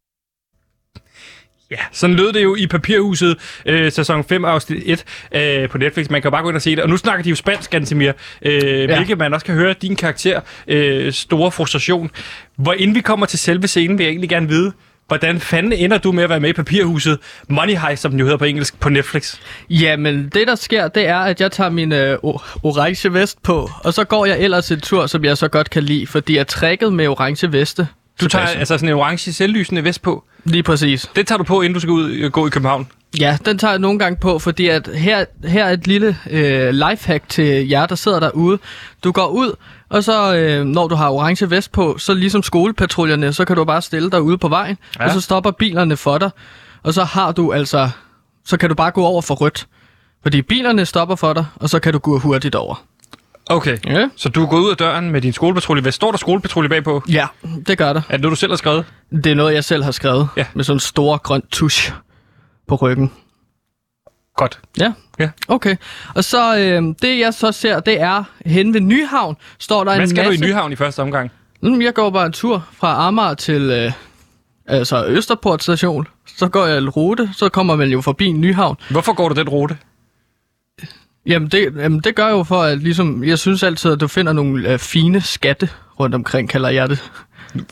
[1.71, 6.09] Ja, sådan lød det jo i Papirhuset, øh, sæson 5, afsnit 1 øh, på Netflix.
[6.09, 6.79] Man kan jo bare gå ind og se det.
[6.79, 8.95] Og nu snakker de jo spansk, Gantemir, øh, ja.
[8.95, 12.11] hvilket man også kan høre din karakter øh, store frustration.
[12.55, 14.73] Hvor inden vi kommer til selve scenen, vil jeg egentlig gerne vide,
[15.11, 17.19] hvordan fanden ender du med at være med i Papirhuset
[17.49, 19.35] Money Heist, som den jo hedder på engelsk, på Netflix?
[19.69, 22.17] Jamen, det der sker, det er, at jeg tager min øh,
[22.63, 25.83] orange vest på, og så går jeg ellers en tur, som jeg så godt kan
[25.83, 27.87] lide, fordi jeg trækket med orange veste.
[28.21, 28.59] Du tager Sebastian.
[28.59, 30.23] altså sådan en orange selvlysende vest på.
[30.43, 31.09] Lige præcis.
[31.15, 32.87] Det tager du på, inden du skal ud øh, gå i København.
[33.19, 36.69] Ja, den tager jeg nogle gange på, fordi at her, her er et lille øh,
[36.69, 38.59] lifehack til jer, der sidder derude.
[39.03, 39.55] Du går ud,
[39.91, 43.63] og så øh, når du har orange vest på, så ligesom skolepatruljerne, så kan du
[43.65, 45.05] bare stille dig ude på vejen, Ja.
[45.05, 46.29] og så stopper bilerne for dig.
[46.83, 47.89] Og så har du altså,
[48.45, 49.67] så kan du bare gå over for rødt.
[50.23, 52.83] Fordi bilerne stopper for dig, og så kan du gå hurtigt over.
[53.49, 53.77] Okay.
[53.85, 55.81] Ja, Så du går ud af døren med din skolepatrulje.
[55.81, 57.03] Hvad står der skolepatrulje bagpå?
[57.09, 57.27] ja
[57.67, 58.01] det gør der.
[58.09, 58.85] Er det noget, du selv har skrevet?
[59.11, 60.27] Det er noget, jeg selv har skrevet.
[60.37, 60.45] Ja.
[60.53, 61.93] Med sådan en stor grøn tusch
[62.67, 63.11] på ryggen.
[64.35, 64.59] Godt.
[64.79, 64.93] Ja.
[65.21, 65.29] Ja.
[65.47, 65.75] Okay.
[66.15, 70.01] Og så øh, det, jeg så ser, det er hen ved Nyhavn, står der Hvad
[70.01, 70.41] en skal masse...
[70.41, 71.31] du i Nyhavn i første omgang?
[71.61, 73.91] Mm, jeg går bare en tur fra Amager til øh,
[74.67, 76.07] altså Østerport station.
[76.37, 78.77] Så går jeg en rute, så kommer man jo forbi Nyhavn.
[78.89, 79.77] Hvorfor går du den rute?
[81.25, 84.33] Jamen det, jamen det gør jo for, at ligesom, jeg synes altid, at du finder
[84.33, 85.69] nogle øh, fine skatte
[85.99, 87.11] rundt omkring, kalder jeg det.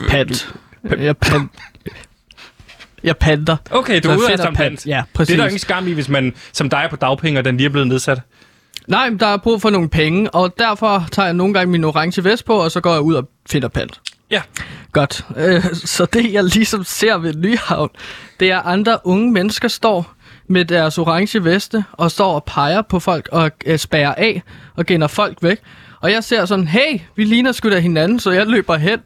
[0.09, 0.55] Pant.
[0.97, 1.51] Jeg pant.
[3.03, 3.57] Jeg panter.
[3.71, 4.85] Okay, du er ude finder som pant.
[4.87, 5.33] Ja, Det præcis.
[5.33, 7.65] er der ingen skam i, hvis man som dig er på dagpenge, og den lige
[7.65, 8.21] er blevet nedsat.
[8.87, 11.83] Nej, men der er brug for nogle penge, og derfor tager jeg nogle gange min
[11.83, 14.01] orange vest på, og så går jeg ud og finder pant.
[14.31, 14.41] Ja.
[14.91, 15.25] Godt.
[15.37, 17.89] Øh, så det, jeg ligesom ser ved Nyhavn,
[18.39, 20.13] det er andre unge mennesker står
[20.47, 24.41] med deres orange veste og står og peger på folk og øh, spærrer af
[24.75, 25.57] og gænder folk væk.
[26.01, 28.99] Og jeg ser sådan, hey, vi ligner sgu da hinanden, så jeg løber hen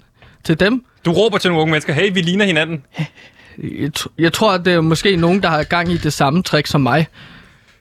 [0.43, 0.85] til dem.
[1.05, 2.83] Du råber til nogle unge mennesker, hey, vi ligner hinanden.
[3.57, 6.67] Jeg, jeg tror, at det er måske nogen, der har gang i det samme trick
[6.67, 7.07] som mig.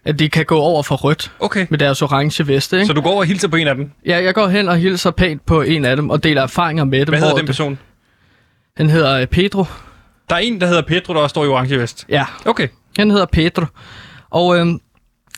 [0.05, 1.67] At de kan gå over for rødt Okay.
[1.71, 2.77] med deres orange veste.
[2.77, 2.87] Ikke?
[2.87, 3.91] Så du går over og hilser på en af dem.
[4.07, 6.99] Ja, jeg går hen og hilser pænt på en af dem og deler erfaringer med
[6.99, 7.09] dem.
[7.09, 7.79] Hvad hedder den person?
[8.77, 9.65] Han hedder øh, Pedro.
[10.31, 12.07] Der er en, der hedder Pedro, der også står i orange vest.
[12.09, 12.69] Ja, Okay.
[12.99, 13.65] han hedder Pedro.
[14.31, 14.81] Og øhm,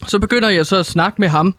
[0.07, 1.55] så begynder jeg så at snakke med ham,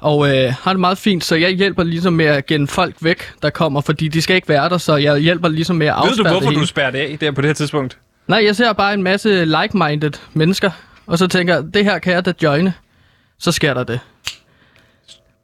[0.00, 3.32] og øh, har det meget fint, så jeg hjælper ligesom med at genne folk væk,
[3.42, 6.02] der kommer, fordi de skal ikke være der, så jeg hjælper ligesom med at Ved
[6.02, 7.98] du, afspærre hvorfor det du spærrer det af der på det her tidspunkt?
[8.28, 10.70] Nej, jeg ser bare en masse like-minded mennesker,
[11.06, 12.74] og så tænker jeg, det her kan jeg da joine.
[13.38, 14.00] Så sker der det.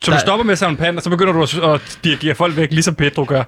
[0.02, 2.34] Så Der- du stopper med at samle pand, og så begynder du at, at dirigere
[2.34, 3.42] folk væk, ligesom Pedro gør.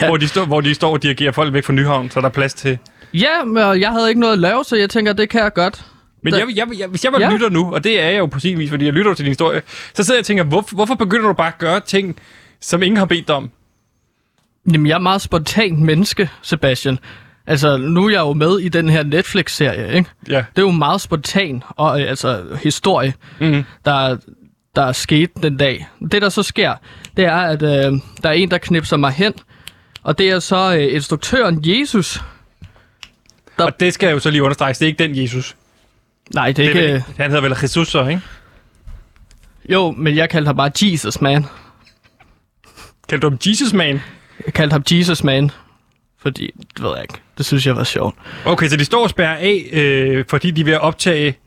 [0.00, 0.06] Ja.
[0.06, 2.30] Hvor, de står, hvor de står og dirigerer folk væk fra Nyhavn, så der er
[2.30, 2.78] plads til...
[3.14, 5.84] Ja, men jeg havde ikke noget at lave, så jeg tænker, det kan jeg godt.
[6.22, 7.30] Men jeg, jeg, jeg, hvis jeg var Ja.
[7.30, 9.30] lytter nu, og det er jeg jo på sin vis, fordi jeg lytter til din
[9.30, 9.62] historie,
[9.94, 12.16] så sidder jeg og tænker, hvor, hvorfor begynder du bare at gøre ting,
[12.60, 13.50] som ingen har bedt dig om?
[14.72, 16.98] Jamen, jeg er meget spontant menneske, Sebastian.
[17.46, 20.10] Altså, nu er jeg jo med i den her Netflix-serie, ikke?
[20.28, 20.36] Ja.
[20.36, 23.64] Det er jo meget spontan og øh, altså historie, Mm-hmm.
[23.84, 24.16] der,
[24.76, 25.88] der er sket den dag.
[26.12, 26.74] Det, der så sker,
[27.16, 27.68] det er, at øh,
[28.22, 29.32] der er en, der knipser mig hen,
[30.02, 32.22] og det er så øh, instruktøren Jesus.
[33.58, 35.56] Og det skal jeg jo så lige understrege, det er ikke den Jesus.
[36.34, 36.92] Nej, det er Det er ikke...
[36.92, 38.22] vel, han hedder vel Jesus så, ikke?
[39.70, 41.44] Jo, men jeg kaldte ham bare Jesus, man.
[43.08, 44.00] Kaldte du ham Jesus Man?
[44.46, 45.50] Jeg kaldte ham Jesus, man.
[46.26, 47.14] Fordi, det ved jeg ikke.
[47.38, 48.14] Det synes jeg var sjovt.
[48.44, 51.38] Okay, så de står og spærrer af, øh, fordi de er ved at optage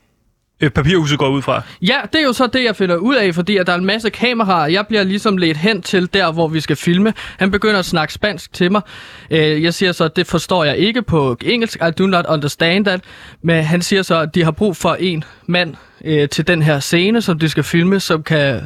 [0.60, 1.62] øh, papirhuset går ud fra.
[1.82, 3.84] Ja, det er jo så det, jeg finder ud af, fordi at der er en
[3.84, 4.66] masse kameraer.
[4.66, 7.12] Jeg bliver ligesom ledt hen til der, hvor vi skal filme.
[7.38, 8.82] Han begynder at snakke spansk til mig.
[9.30, 11.76] Øh, Jeg siger så, at det forstår jeg ikke på engelsk.
[11.88, 13.00] I do not understand that.
[13.42, 15.74] Men han siger så, at de har brug for en mand
[16.04, 18.60] øh, til den her scene, som de skal filme, som kan,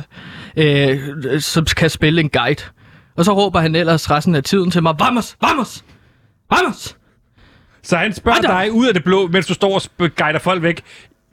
[0.57, 0.99] øh,
[1.41, 2.63] som kan spille en guide.
[3.17, 5.85] Og så råber han ellers resten af tiden til mig, Vamos, vamos,
[6.51, 6.97] vamos!
[7.83, 10.07] Så han spørger Ej, der- dig ud af det blå, mens du står og sp-
[10.17, 10.81] guider folk væk,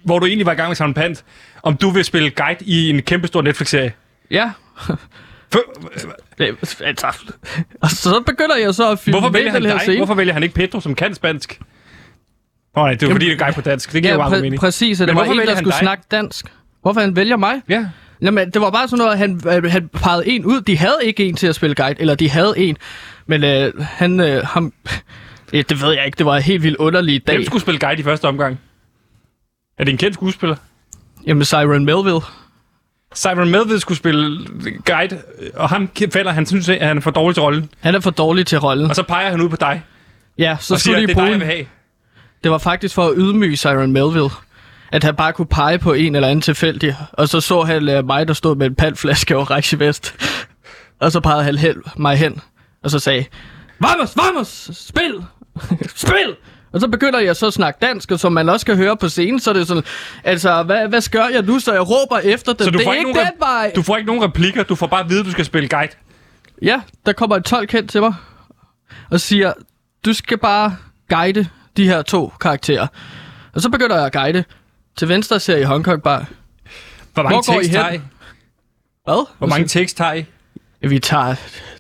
[0.03, 1.23] hvor du egentlig var i gang med en pant,
[1.63, 3.93] om du vil spille guide i en kæmpestor Netflix-serie.
[4.31, 4.51] Ja,
[5.51, 5.59] For,
[6.83, 7.07] altså,
[7.81, 9.81] og så begynder jeg så at filme hvorfor vælger han den her dig?
[9.81, 9.97] scene.
[9.97, 11.59] Hvorfor vælger han ikke Pedro, som kan spansk?
[12.75, 13.93] Åh oh, nej, det er jo fordi, det er guide på dansk.
[13.93, 14.59] Det giver Ja, jo bare præ- mening.
[14.59, 15.79] præcis, Men det var hvorfor en, der han skulle dig?
[15.79, 16.45] snakke dansk.
[16.81, 17.61] Hvorfor han vælger mig?
[17.69, 17.85] Ja.
[18.21, 20.61] Jamen, det var bare sådan noget, han, øh, han pegede en ud.
[20.61, 22.77] De havde ikke en til at spille guide, eller de havde en.
[23.27, 24.73] Men øh, han, øh, ham,
[25.53, 27.35] ja, det ved jeg ikke, det var en helt vildt underlig dag.
[27.35, 28.59] Hvem skulle spille guide i første omgang?
[29.77, 30.55] Er det en kendt skuespiller?
[31.27, 32.21] Jamen, Siren Melville.
[33.13, 34.47] Simon Melville skulle spille
[34.85, 35.21] guide,
[35.53, 37.69] og ham falder, han synes, at han er for dårlig til rollen.
[37.79, 38.89] Han er for dårlig til rollen.
[38.89, 39.83] Og så peger han ud på dig,
[40.37, 41.65] Ja, så og siger, de det er dig, jeg vil have.
[42.43, 44.29] Det var faktisk for at ydmyge Siren Melville.
[44.91, 46.95] At han bare kunne pege på en eller anden tilfældig.
[47.13, 50.15] Og så så han uh, mig, der stod med en pandflaske og orange vest.
[50.99, 52.41] og så pegede han hen, mig hen.
[52.83, 53.25] Og så sagde,
[53.79, 55.23] Vamos, vamos, spil,
[55.95, 56.35] spil.
[56.73, 59.09] Og så begynder jeg så at snakke dansk, og som man også kan høre på
[59.09, 59.83] scenen, så er det sådan,
[60.23, 61.59] altså, hvad, hvad gør jeg nu?
[61.59, 62.65] Så jeg råber efter dem.
[62.65, 63.71] Så du det får er ikke ikke nogen den vej.
[63.75, 65.91] Du får ikke nogen replikker, du får bare at vide, at du skal spille guide.
[66.61, 68.13] Ja, der kommer en tolk hen til mig
[69.11, 69.53] og siger,
[70.05, 70.75] du skal bare
[71.09, 72.87] guide de her to karakterer.
[73.53, 74.43] Og så begynder jeg at guide.
[74.97, 76.25] Til venstre ser I Hong Kong Bar.
[77.13, 77.97] Hvor mange Hvor går tekst har I?
[79.05, 79.27] Hvad?
[79.37, 80.25] Hvor mange tekst har I?
[80.83, 81.35] Ja, Vi tager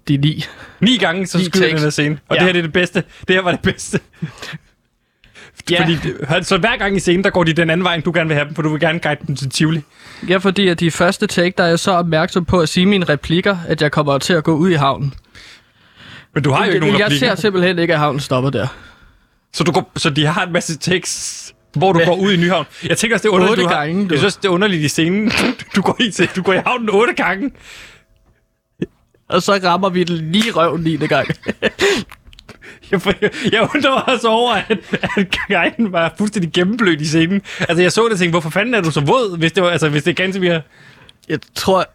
[0.07, 0.43] de ni.
[0.79, 1.83] Ni gange, så Ni skyder den tekst.
[1.83, 2.19] her scene.
[2.29, 2.39] Og Ja.
[2.39, 3.03] det her det er det bedste.
[3.27, 3.99] Det her var det bedste.
[5.69, 5.81] Ja.
[5.81, 8.11] Fordi, det- så hver gang i scenen, der går de den anden vej, end du
[8.15, 9.81] gerne vil have dem, for du vil gerne guide dem til Tivoli.
[10.29, 13.05] Ja, fordi at de første take, der er jeg så opmærksom på at sige mine
[13.05, 15.13] replikker, at jeg kommer til at gå ud i havnen.
[16.33, 17.27] Men du har jo ikke nogen jeg replikker.
[17.27, 18.67] ser simpelthen ikke, at havnen stopper der.
[19.53, 22.05] Så, du går, så de har en masse tekst, hvor du Ja.
[22.05, 22.65] går ud i Nyhavn.
[22.85, 24.13] Jeg tænker også, det er underligt, du har, gange, du.
[24.13, 25.31] Jeg synes, det er underligt i scenen.
[25.75, 27.51] Du går i, du går i havnen otte gange.
[29.29, 30.97] Og så rammer vi den lige røven 9.
[30.97, 31.27] gang.
[32.91, 33.01] Jeg,
[33.51, 34.77] jeg undrer mig også over, at,
[35.17, 37.41] at guiden var fuldstændig gennemblødt i scenen.
[37.59, 39.69] Altså, jeg så det og tænkte, hvorfor fanden er du så våd, hvis det, var,
[39.69, 40.59] altså, hvis det er Gantemir?
[41.29, 41.85] Jeg tror,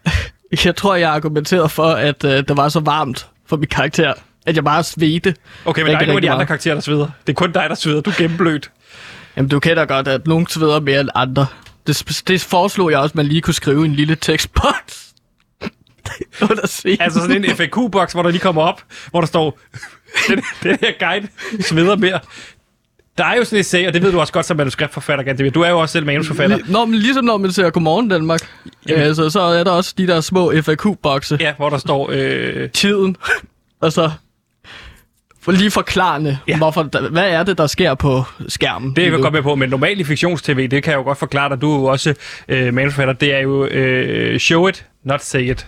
[0.65, 4.13] jeg, tror, jeg argumenterede for, at øh, det var så varmt for min karakter,
[4.45, 5.35] at jeg bare svedte.
[5.65, 7.07] Okay, men der er ikke nogen af de andre karakterer, der sveder.
[7.27, 8.01] Det er kun dig, der sveder.
[8.01, 8.71] Du er gennemblødt.
[9.37, 11.45] Jamen, du kender godt, at nogen sveder mere end andre.
[11.87, 15.03] Det, det foreslog jeg også, at man lige kunne skrive en lille tekstboks.
[16.99, 19.59] Altså sådan en FAQ-boks, hvor der lige kommer op, hvor der står,
[20.29, 21.27] den, den her guide
[21.59, 22.19] sveder mere.
[23.17, 25.51] Der er jo sådan et sag, og det ved du også godt som manuskriptforfatter, Gantemir.
[25.51, 26.57] Du er jo også selv manusforfatter.
[26.67, 28.49] Nå, men ligesom når man ser Godmorgen Danmark,
[28.89, 29.03] Jamen.
[29.03, 31.37] altså, så er der også de der små FAQ-bokse.
[31.39, 33.17] Ja, hvor der står, øh, Tiden.
[33.81, 34.11] og så
[35.51, 36.51] lige forklarende, Ja.
[36.51, 36.57] ja.
[36.57, 38.89] hvorfor, hvad er det, der sker på skærmen.
[38.89, 41.03] Det er lige jeg godt med på, men normalt i fiktions-tv, det kan jeg jo
[41.03, 41.61] godt forklare dig.
[41.61, 42.13] Du er jo også
[42.47, 43.13] øh, manusforfatter.
[43.13, 45.67] Det er jo øh, show it, not say it.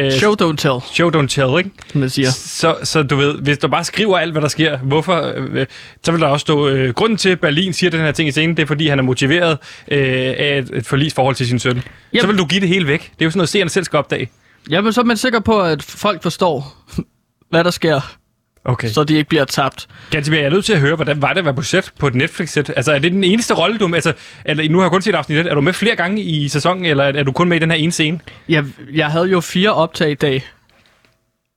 [0.00, 1.70] Øh, Show don't tell, show don't tell, ikke?
[1.92, 2.30] som man siger.
[2.30, 5.66] Så, så du ved, hvis du bare skriver alt, hvad der sker, hvorfor, øh,
[6.04, 8.32] så vil der også stå, øh, grunden til, at Berlin siger den her ting i
[8.32, 9.58] scenen, det er, fordi han er motiveret
[9.88, 11.76] øh, af et, et forlisforhold til sin søn.
[11.76, 12.20] Yep.
[12.20, 13.00] Så vil du give det hele væk.
[13.00, 14.30] Det er jo sådan noget, seerne selv skal opdage.
[14.70, 16.76] Jamen, så er man sikker på, at folk forstår,
[17.50, 18.16] hvad der sker,
[18.64, 18.88] Okay.
[18.88, 19.86] så de ikke bliver tabt.
[20.10, 22.06] Ganske jeg er nødt til at høre, hvordan var det at være på set på
[22.06, 22.72] et Netflix-sæt?
[22.76, 23.94] Altså, er det den eneste rolle, du...
[23.94, 24.12] Altså,
[24.44, 25.46] eller, nu har jeg kun set afsnit 1.
[25.46, 27.78] Er du med flere gange i sæsonen, eller er du kun med i den her
[27.78, 28.20] ene scene?
[28.48, 30.44] Jeg, jeg havde jo fire optag i dag,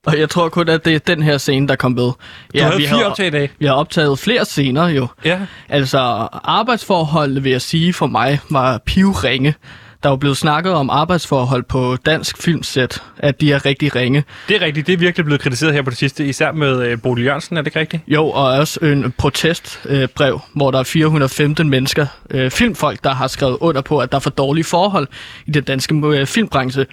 [0.06, 2.02] og jeg tror kun, at det er den her scene, der kom med.
[2.04, 2.14] Du
[2.54, 3.50] Ja, havde vi fire har, optag i dag.
[3.58, 5.06] Vi har optaget flere scener jo.
[5.24, 5.38] Ja.
[5.68, 5.98] Altså,
[6.44, 9.54] arbejdsforholdene, vil jeg sige, for mig var pivringe.
[10.02, 14.24] Der er jo blevet snakket om arbejdsforhold på dansk filmsæt, at de er rigtig ringe.
[14.48, 14.86] Det er rigtigt.
[14.86, 17.60] Det er virkelig blevet kritiseret her på det sidste, især med øh, Bodil Jørgensen, er
[17.62, 18.02] det ikke rigtigt?
[18.08, 23.26] Jo, og også en protestbrev, øh, hvor der er 415 mennesker, øh, filmfolk, der har
[23.26, 25.08] skrevet under på, at der er for dårlige forhold
[25.46, 26.86] i den danske øh, filmbranche.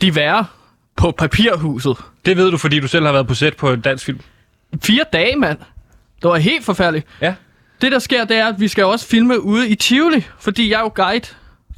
[0.00, 0.46] De værre
[0.96, 1.96] på papirhuset.
[2.26, 4.20] Det ved du, fordi du selv har været på set på en dansk film.
[4.82, 5.58] Fire dage, mand.
[6.22, 7.06] Det var helt forfærdeligt.
[7.20, 7.34] Ja.
[7.80, 10.76] Det, der sker, det er, at vi skal også filme ude i Tivoli, fordi jeg
[10.76, 11.26] er jo guide.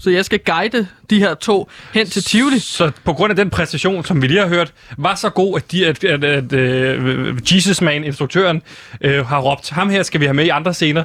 [0.00, 2.58] Så jeg skal guide de her to hen til Tivoli.
[2.58, 5.72] Så på grund af den præstation, som vi lige har hørt, var så god, at,
[5.72, 8.62] de, at, at, at uh, Jesus Man, instruktøren,
[9.04, 11.04] uh, har råbt, ham her skal vi have med i andre scener,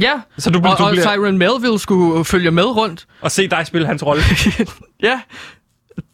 [0.00, 3.06] Ja, Så du, og, du og bliver, Tyron Melville skulle følge med rundt.
[3.20, 4.22] og se dig spille hans rolle.
[5.02, 5.20] Ja,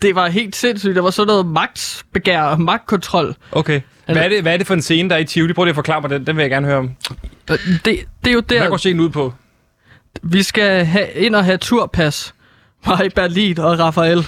[0.02, 0.96] det var helt sindssygt.
[0.96, 3.34] Der var sådan noget magtbegær og magtkontrol.
[3.52, 3.80] Okay.
[4.06, 5.52] Hvad er, det, hvad er det for en scene, der er i Tivoli?
[5.52, 6.26] Prøv lige at forklare mig den.
[6.26, 6.90] Den vil jeg gerne høre om.
[7.48, 9.34] Det, det er jo Hvad går der, scenen ud på?
[10.22, 12.34] Vi skal have, ind og have turpas.
[12.86, 14.26] Mig, Berlin og Rafael.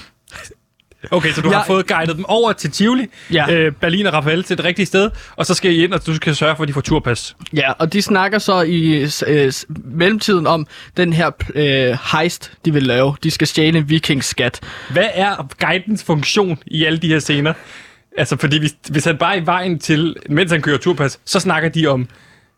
[1.11, 3.53] Okay, så du Jeg- har fået guidet dem over til Tivoli, Ja.
[3.53, 6.15] øh, Berlin og Rafael til det rigtige sted, og så skal I ind, og du
[6.15, 7.37] skal sørge for, at de får turpas.
[7.55, 9.53] Ja, og de snakker så i øh,
[9.85, 10.67] mellemtiden om
[10.97, 13.17] den her øh, heist, de vil lave.
[13.23, 14.61] De skal stjæle en vikingskat.
[14.91, 17.53] Hvad er guidens funktion i alle de her scener?
[18.19, 21.41] Altså, fordi hvis, hvis han bare er i vejen til, mens han kører turpas, så
[21.41, 22.09] snakker de om...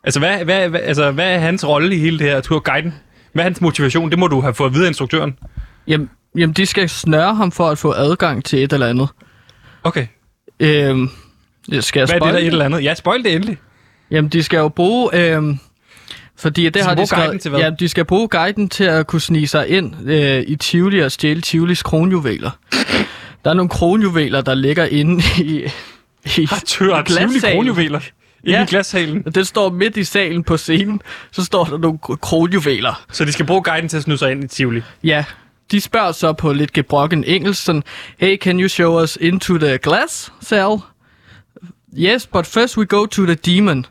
[0.05, 2.95] Altså, hvad, hvad, hvad, altså, hvad er hans rolle i hele det her turguiden?
[3.33, 4.11] Hvad er hans motivation?
[4.11, 5.39] Det må du have fået at vide af instruktøren.
[5.87, 9.09] Jamen, jamen, de skal snøre ham for at få adgang til et eller andet.
[9.85, 10.07] Okay.
[10.61, 11.11] Øhm,
[11.81, 12.85] skal jeg Hvad er det der et eller andet?
[12.85, 13.59] Ja, spoil det endelig.
[14.11, 15.11] Jamen, de skal jo bruge...
[15.15, 15.59] Øhm,
[16.39, 17.61] fordi det skal har de skrevet, til hvad?
[17.61, 21.13] Ja, de skal bruge guiden til at kunne snige sig ind øh, i Tivoli og
[21.13, 22.51] stjæle Tivolis kronjuveler.
[23.45, 25.65] Der er nogle kronjuveler, der ligger inde i,
[26.39, 27.57] i, Har tør, i glassalen.
[27.57, 28.01] kronjuveler.
[28.47, 28.63] Ja.
[28.63, 29.23] i glashalen.
[29.23, 31.01] Den står midt i salen på scenen,
[31.33, 33.05] så står der nogle kr- kronjuveler.
[33.13, 34.83] Så de skal bruge guiden til at snyde sig ind i Tivoli.
[35.05, 35.25] Ja,
[35.71, 37.83] de spørger så på lidt gebrokken engelsk, sådan,
[38.19, 40.77] Hey, can you show us into the glass cell?
[41.99, 43.87] Yes, but first we go to the demon,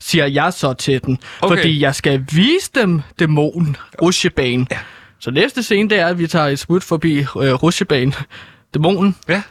[0.00, 1.18] siger jeg så til den.
[1.40, 1.56] Okay.
[1.56, 4.66] Fordi jeg skal vise dem dæmonen, rusjebanen.
[4.70, 4.78] Ja.
[5.20, 8.14] Så næste scene, det er, at vi tager et smut forbi øh, rusjebanen,
[8.74, 9.42] dæmonen, Ja.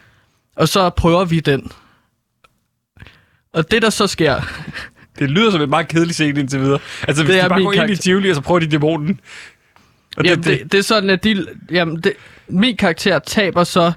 [0.56, 1.72] og så prøver vi den.
[3.58, 4.42] Og det, der så sker,
[5.20, 6.80] Det lyder som en meget kedelig scene indtil videre.
[7.08, 7.96] Altså, hvis Det de er bare går ind i karakter.
[8.02, 9.20] Tivoli, og så prøver de dæmonen.
[10.18, 12.14] Og jamen, det, det er sådan, at de, jamen, det,
[12.48, 13.92] min karakter taber så...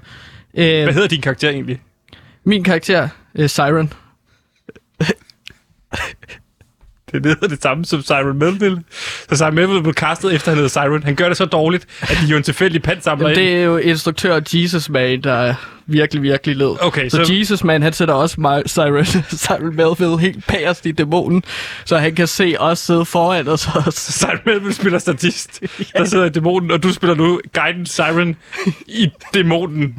[0.57, 1.81] Øh, Hvad hedder din karakter egentlig?
[2.43, 3.93] min karakter, øh, Siren,
[7.13, 8.83] Det hedder det samme som Siren Melville.
[9.29, 11.03] Så Siren Melville blev castet efter, han hedder Siren.
[11.03, 13.77] Han gør det så dårligt, at de jo en tilfældig pantsamler Jamen, det er jo
[13.77, 15.53] instruktør Jesus Man, der er
[15.85, 16.75] virkelig, virkelig led.
[16.81, 20.91] Okay, så, så- Jesus Man, han sætter også mig, Siren, Siren Melville helt bagerst i
[20.91, 21.43] dæmonen,
[21.85, 23.67] så han kan se os sidde foran os.
[23.85, 24.11] også.
[24.19, 25.61] Siren Melville spiller statist,
[25.97, 28.35] der sidder i dæmonen, og du spiller nu Guiden Siren
[28.87, 29.95] i dæmonen.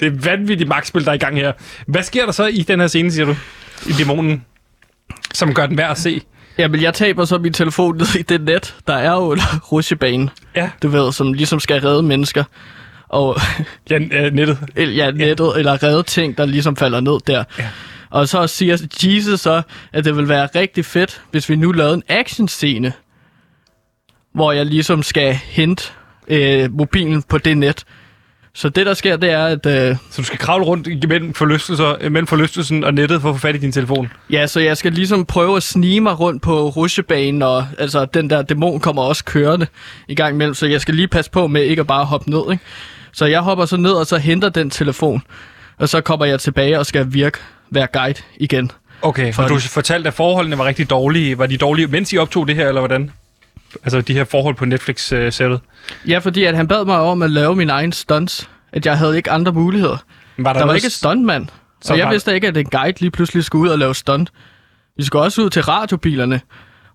[0.00, 1.52] Det er vanvittigt magtspil, der er i gang her.
[1.86, 3.36] Hvad sker der så i den her scene, siger du?
[3.86, 4.44] I dæmonen?
[5.34, 6.20] Som gør den værd at se.
[6.58, 10.30] Jamen, jeg taber så min telefon ned i det net, der er jo under rusjebanen,
[10.56, 12.44] Ja, du ved, som ligesom skal redde mennesker.
[13.08, 13.36] Og
[13.90, 14.58] ja nettet.
[14.76, 17.44] ja, nettet, eller redde ting, der ligesom falder ned der.
[17.58, 17.68] Ja.
[18.10, 21.94] Og så siger Jesus så, at det vil være rigtig fedt, hvis vi nu lavede
[21.94, 22.92] en actionscene,
[24.34, 25.84] hvor jeg ligesom skal hente
[26.28, 27.84] øh, mobilen på det net.
[28.56, 31.94] Så det, der sker, det er, at øh, Så du skal kravle rundt imellem forlystelser,
[32.00, 34.12] øh, mellem forlystelsen og nettet for at få fat i din telefon.
[34.30, 38.30] ja, så jeg skal ligesom prøve at snige mig rundt på rusjebanen, og altså, den
[38.30, 39.66] der dæmon kommer også kørende
[40.08, 42.52] i gang imellem, så jeg skal lige passe på med ikke at bare hoppe ned,
[42.52, 42.64] ikke?
[43.12, 45.22] Så jeg hopper så ned, og så henter den telefon,
[45.78, 47.38] og så kommer jeg tilbage og skal virke,
[47.70, 48.70] være guide igen.
[49.02, 51.38] Okay, for du fortalte, at forholdene var rigtig dårlige.
[51.38, 53.10] Var de dårlige, mens I optog det her, eller hvordan?
[53.82, 55.60] Altså de her forhold på Netflix-sættet.
[56.08, 58.50] Ja, fordi at han bad mig om at lave min egen stunts.
[58.72, 59.96] At jeg havde ikke andre muligheder.
[60.38, 61.46] Var Der, der var ikke stuntmand.
[61.82, 64.32] Så og jeg vidste ikke, at en guide lige pludselig skulle ud og lave stunt.
[64.96, 66.40] Vi skulle også ud til radiobilerne,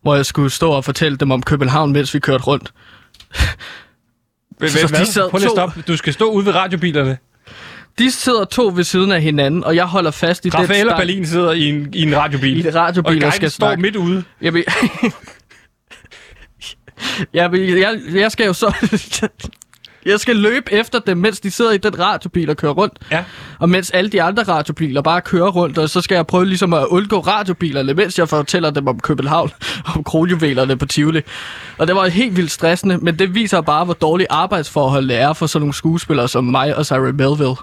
[0.02, 2.74] hvor jeg skulle stå og fortælle dem om København, mens vi kørte rundt.
[4.68, 5.84] Så hvad, de sad Prøv lige stoppe.
[5.88, 7.18] Du skal stå ude ved radiobilerne.
[8.00, 10.98] De sidder to ved siden af hinanden, og jeg holder fast i den Rafael og
[10.98, 12.66] Berlin sidder i en, i en radiobil.
[12.66, 13.82] I en radiobil, og og skal snakke.
[13.82, 14.24] midt ude.
[14.42, 14.64] Jeg, vil...
[17.34, 18.74] jeg, jeg, jeg skal jo så...
[20.06, 22.94] jeg skal løbe efter dem, mens de sidder i den radiobil og kører rundt.
[23.12, 23.24] Ja.
[23.60, 26.74] Og mens alle de andre radiobiler bare kører rundt, og så skal jeg prøve ligesom
[26.74, 29.52] at undgå radiobilerne, mens jeg fortæller dem om København,
[29.96, 31.22] om kronjuvelerne på Tivoli.
[31.78, 35.34] Og det var helt vildt stressende, men det viser bare, hvor dårlige arbejdsforhold det er
[35.34, 37.56] for sådan nogle skuespillere som mig og Sarah Melville.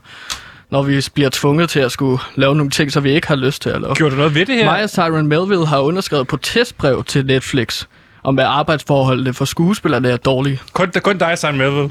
[0.71, 3.63] Når vi bliver tvunget til at skulle lave nogle ting, som vi ikke har lyst
[3.63, 3.95] til at lave.
[3.95, 4.83] Gjorde du noget ved det her?
[4.83, 7.85] Og Tyron Melville har underskrevet protestbrev til Netflix,
[8.29, 10.61] om at arbejdsforholdene for skuespillerne er dårlige.
[10.73, 11.91] Kun, kun dig, Simon Melville.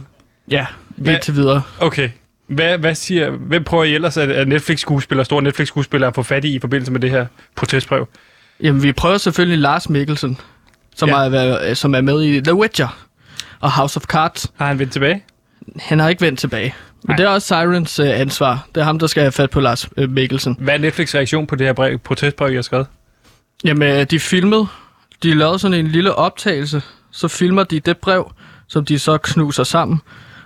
[0.51, 1.61] Ja, Hvad- indtil videre.
[1.79, 2.09] Okay.
[2.47, 6.45] Hvad, hvad siger, hvem prøver I ellers at, at Netflix-skuespillere, store Netflix-skuespillere at få fat
[6.45, 7.25] i i forbindelse med det her
[7.55, 8.07] protestbrev?
[8.63, 10.37] Jamen, vi prøver selvfølgelig Lars Mikkelsen,
[10.95, 11.15] som, Ja.
[11.15, 12.97] er, som er med i The Witcher
[13.59, 14.51] og House of Cards.
[14.57, 15.23] Har han vendt tilbage?
[15.79, 16.75] Han har ikke vendt tilbage.
[17.03, 17.17] Men Nej.
[17.17, 18.67] det er også Sirens øh, ansvar.
[18.75, 20.57] Det er ham, der skal have fat på Lars øh, Mikkelsen.
[20.59, 22.87] Hvad er Netflix reaktion på det her brev, protestbrev, I har skrevet?
[23.63, 24.67] Jamen, øh, de filmede.
[25.23, 26.81] De lavede sådan en lille optagelse.
[27.11, 28.31] Så filmer de det brev,
[28.67, 30.01] som de så knuser sammen.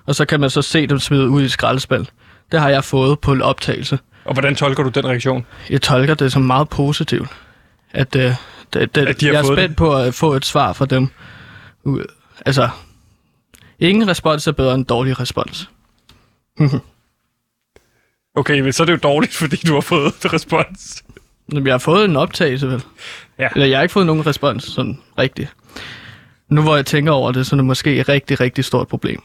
[0.06, 2.06] Og så kan man så se dem smide ud i skraldespand.
[2.52, 4.00] Det har jeg fået på en optagelse.
[4.26, 5.46] Og hvordan tolker du den reaktion?
[5.70, 7.30] Jeg tolker det som meget positivt.
[7.92, 8.34] At, øh,
[8.74, 9.76] det, det, At de jeg er spændt det.
[9.76, 11.08] på at få et svar fra dem.
[11.88, 12.70] U- Altså,
[13.80, 15.70] ingen respons er bedre end dårlig respons.
[18.36, 21.04] Okay, men så er det jo dårligt, fordi du har fået respons.
[21.52, 22.84] Jeg har fået en optagelse, vel?
[23.40, 23.50] Ja.
[23.56, 25.54] Eller jeg har ikke fået nogen respons, sådan rigtigt.
[26.52, 29.22] Nu hvor jeg tænker over det, så er det måske et rigtig, rigtig stort problem.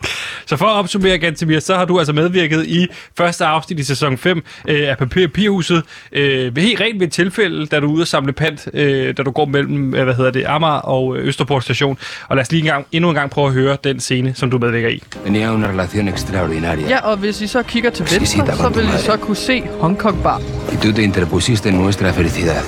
[0.47, 2.87] Så for at opsummere, Gantemir, så har du altså medvirket i
[3.19, 5.83] første afsnit i sæson 5 øh, af Papir Papirhuset.
[6.13, 9.17] Øh, ved helt rent ved et tilfælde, da du er ude at samle pant, øh,
[9.17, 11.99] da du går mellem, øh, hvad hedder det, Amager og øh, Østerport station.
[12.29, 14.51] Og lad os lige en gang, endnu en gang prøve at høre den scene, som
[14.51, 15.03] du medvirker i.
[15.27, 16.89] Tenía una relación extraordinaria.
[16.89, 19.99] Ja, og hvis I så kigger til venstre, så vil I så kunne se Hong
[19.99, 20.41] Kong Bar.
[20.73, 22.63] Y tú te interpusiste en nuestra felicidad.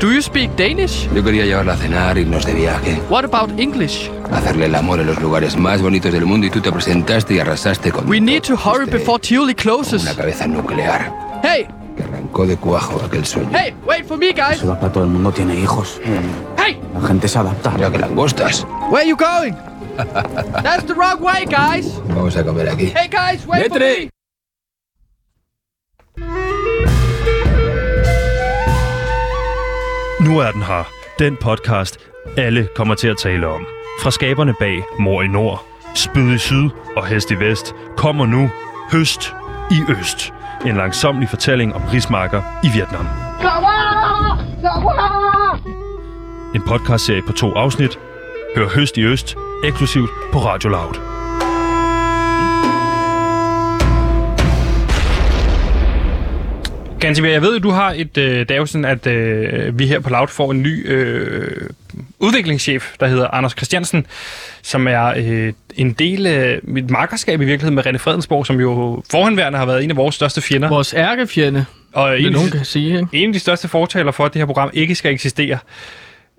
[0.00, 1.08] Do you speak Danish?
[1.14, 4.10] Yo quería llevarla a cenar, irnos de viaje, What about English?
[4.32, 7.38] hacerle el amor en los lugares más bonitos del mundo y tú te presentaste y
[7.40, 10.02] arrasaste con We need to hurry Fuiste before como closes.
[10.02, 13.50] Una cabeza nuclear Hey, que arrancó de cuajo aquel sueño.
[13.52, 14.62] hey, wait for me, guys.
[14.62, 16.00] Eso para todo el mundo tiene hijos.
[16.56, 17.70] Hey, La gente se adapta.
[17.72, 18.66] Mira que langostas.
[18.90, 19.54] where you going?
[20.62, 22.00] That's the wrong way, guys.
[22.08, 22.86] Vamos a comer aquí.
[22.96, 24.04] Hey, guys, wait for Vete.
[24.06, 24.19] me.
[30.30, 30.84] Nu er den her.
[31.18, 31.98] Den podcast,
[32.36, 33.66] alle kommer til at tale om.
[34.02, 35.64] Fra skaberne bag Mor i Nord,
[35.94, 38.50] Spyd i Syd og Hest i Vest kommer nu
[38.92, 39.34] Høst
[39.70, 40.32] i Øst.
[40.66, 43.06] En langsomlig fortælling om rismarker i Vietnam.
[46.54, 47.98] En podcastserie på to afsnit.
[48.56, 51.19] Hør Høst i Øst eksklusivt på Radio Loud.
[57.00, 58.18] Gantemir, jeg ved, at du har et...
[58.18, 61.68] Øh, det er jo sådan, at øh, vi her på Loud får en ny øh,
[62.18, 64.06] udviklingschef, der hedder Anders Christiansen,
[64.62, 69.02] som er øh, en del af mit markerskab i virkeligheden med René Fredensborg, som jo
[69.10, 70.68] forhenværende har været en af vores største fjender.
[70.68, 73.08] Vores ærkefjende, og en, nogen kan sige, ikke?
[73.12, 75.58] en af de største fortaler for, at det her program ikke skal eksistere.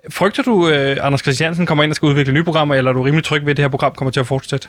[0.10, 3.02] Frygter du, øh, Anders Christiansen kommer ind og skal udvikle nye programmer, eller er du
[3.02, 4.68] rimelig tryg ved, at det her program kommer til at fortsætte?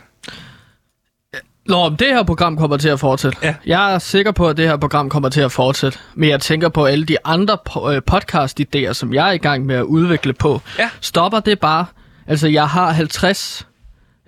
[1.67, 3.39] Nå, om det her program kommer til at fortsætte.
[3.43, 3.55] Ja.
[3.67, 5.99] Jeg er sikker på, at det her program kommer til at fortsætte.
[6.15, 9.67] Men jeg tænker på alle de andre po- øh, podcast-idéer, som jeg er i gang
[9.67, 10.61] med at udvikle på.
[10.79, 10.91] Ja.
[11.01, 11.87] Stopper det bare?
[12.27, 13.67] Altså, jeg har 50,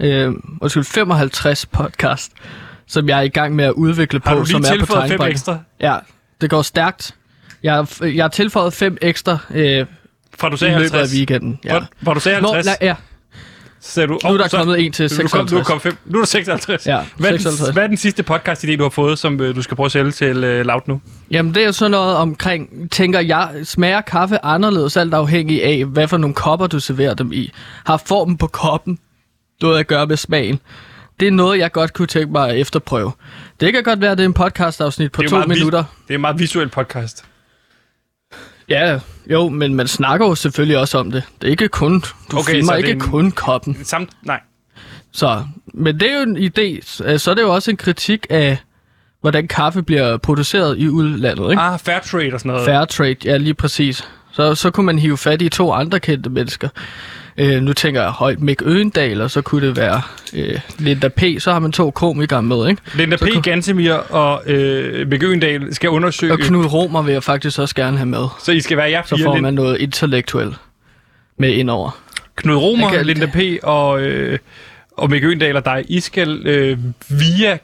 [0.00, 2.32] øh, undskyld, 55 podcast,
[2.86, 5.00] som jeg er i gang med at udvikle på, Har lige som er på tilføjet
[5.02, 5.32] fem tegnebrættet.
[5.32, 5.58] ekstra?
[5.80, 5.96] Ja,
[6.40, 7.14] det går stærkt.
[7.62, 9.86] Jeg, har- jeg har tilføjet fem ekstra øh,
[10.38, 11.12] Fra du i sagde løbet 50?
[11.12, 11.58] af weekenden.
[11.64, 11.70] Ja.
[11.70, 12.76] Hvor, hvor du sagde Nå, 50?
[12.80, 12.94] la, ja,
[13.84, 15.48] så sagde du, nu er der "Åh, så- kommet en til Nu er, du kom,
[15.48, 15.52] 56.
[15.58, 16.86] nu, kom fem, nu er der 56.
[16.86, 17.72] Ja, hvad, er den, 56.
[17.74, 20.10] hvad er den sidste podcast-idé, du har fået, som øh, du skal prøve at sælge
[20.10, 21.00] til øh, Loud nu?
[21.30, 25.84] Jamen, det er jo sådan noget omkring, tænker jeg, smager kaffe anderledes, alt afhængig af,
[25.84, 27.52] hvad for nogle kopper du serverer dem i.
[27.86, 28.98] Har formen på koppen
[29.62, 30.60] noget at gøre med smagen.
[31.20, 33.12] Det er noget, jeg godt kunne tænke mig at efterprøve.
[33.60, 35.84] Det kan godt være, at det er en podcast-afsnit på Det to meget vi- minutter.
[36.08, 37.24] Det er en meget visuel podcast.
[38.68, 38.98] Ja,
[39.30, 41.22] jo, men man snakker jo selvfølgelig også om det.
[41.40, 42.00] Det er ikke kun,
[42.30, 43.84] du Okay, filmer ikke en- kun koppen.
[43.84, 44.40] Samt, nej.
[45.12, 45.44] Så,
[45.74, 46.80] men det er jo en idé.
[46.86, 48.58] Så så er det jo også en kritik af,
[49.20, 51.62] hvordan kaffe bliver produceret i udlandet, ikke?
[51.62, 52.64] Ah, fair trade og sådan noget.
[52.64, 54.08] Fair trade, ja lige præcis.
[54.36, 56.68] Så, så kunne man hive fat i to andre kendte mennesker.
[57.38, 60.02] Øh, nu tænker jeg højt Mick Øgendal, og så kunne det være
[60.34, 61.22] øh, Linda P.
[61.38, 62.82] Så har man to komikere med, ikke?
[62.94, 63.28] Linda Så P.
[63.28, 66.32] kunne- Gantemir og øh, Mikke Øgendal skal undersøge...
[66.32, 68.26] Og Knud Romer vil jeg faktisk også gerne have med.
[68.44, 70.54] Så I skal være jer Så får Lin- man noget intellektuelt
[71.38, 71.98] med indover.
[72.36, 73.38] Knud Romer, kan- Linda P.
[73.62, 74.38] og, øh,
[74.96, 75.84] og Mikke Øgendal og dig.
[75.88, 76.78] I skal øh,
[77.08, 77.58] via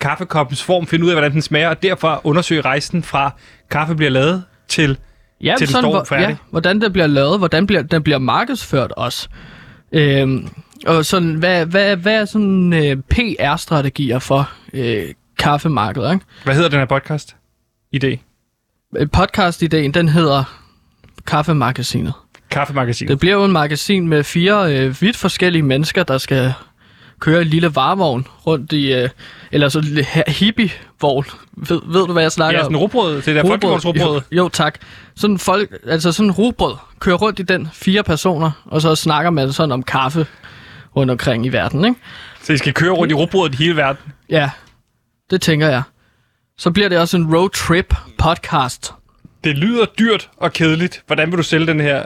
[0.00, 3.30] kaffekoppens form finde ud af, hvordan den smager, og derfor undersøge rejsen fra
[3.70, 4.96] kaffe bliver lavet til...
[5.42, 6.28] Ja, Til den sådan, står hvor- færdig.
[6.28, 9.28] Ja, hvordan det bliver lavet, hvordan bliver, den bliver markedsført også.
[9.92, 10.48] Øhm,
[10.86, 15.04] og sådan, hvad, hvad, hvad er sådan øh, PR-strategier for øh,
[15.38, 16.12] kaffemarkedet?
[16.12, 16.24] Ikke?
[16.44, 18.16] Hvad hedder den her.
[18.96, 20.44] Øh, Podcast-ideen, den hedder
[21.26, 22.12] Kaffemagasinet.
[22.50, 23.08] Kaffemagasin.
[23.08, 26.52] Det bliver jo en magasin med fire øh, vidt forskellige mennesker, der skal
[27.20, 29.08] køre en lille varevogn rundt i, øh,
[29.52, 31.24] eller så en hippie-vogn.
[31.56, 32.72] Ved, ved du, hvad jeg snakker Ja, om?
[32.72, 33.22] sådan rugbrød.
[33.22, 34.20] Det der folkevognsrugbrød.
[34.32, 34.78] Jo, jo, tak.
[35.16, 39.30] Sådan folk, altså sådan en rugbrød, kører rundt i den fire personer, og så snakker
[39.30, 40.26] man sådan om kaffe
[40.96, 42.00] rundt omkring i verden, ikke?
[42.42, 44.12] Så I skal køre rundt i rugbrødet hele verden.
[44.30, 44.50] Ja,
[45.30, 45.82] det tænker jeg.
[46.58, 48.92] Så bliver det også en road trip podcast.
[49.44, 51.02] Det lyder dyrt og kedeligt.
[51.06, 52.04] Hvordan vil du sælge den her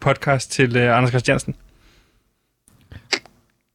[0.00, 1.54] podcast til øh, Anders Christiansen?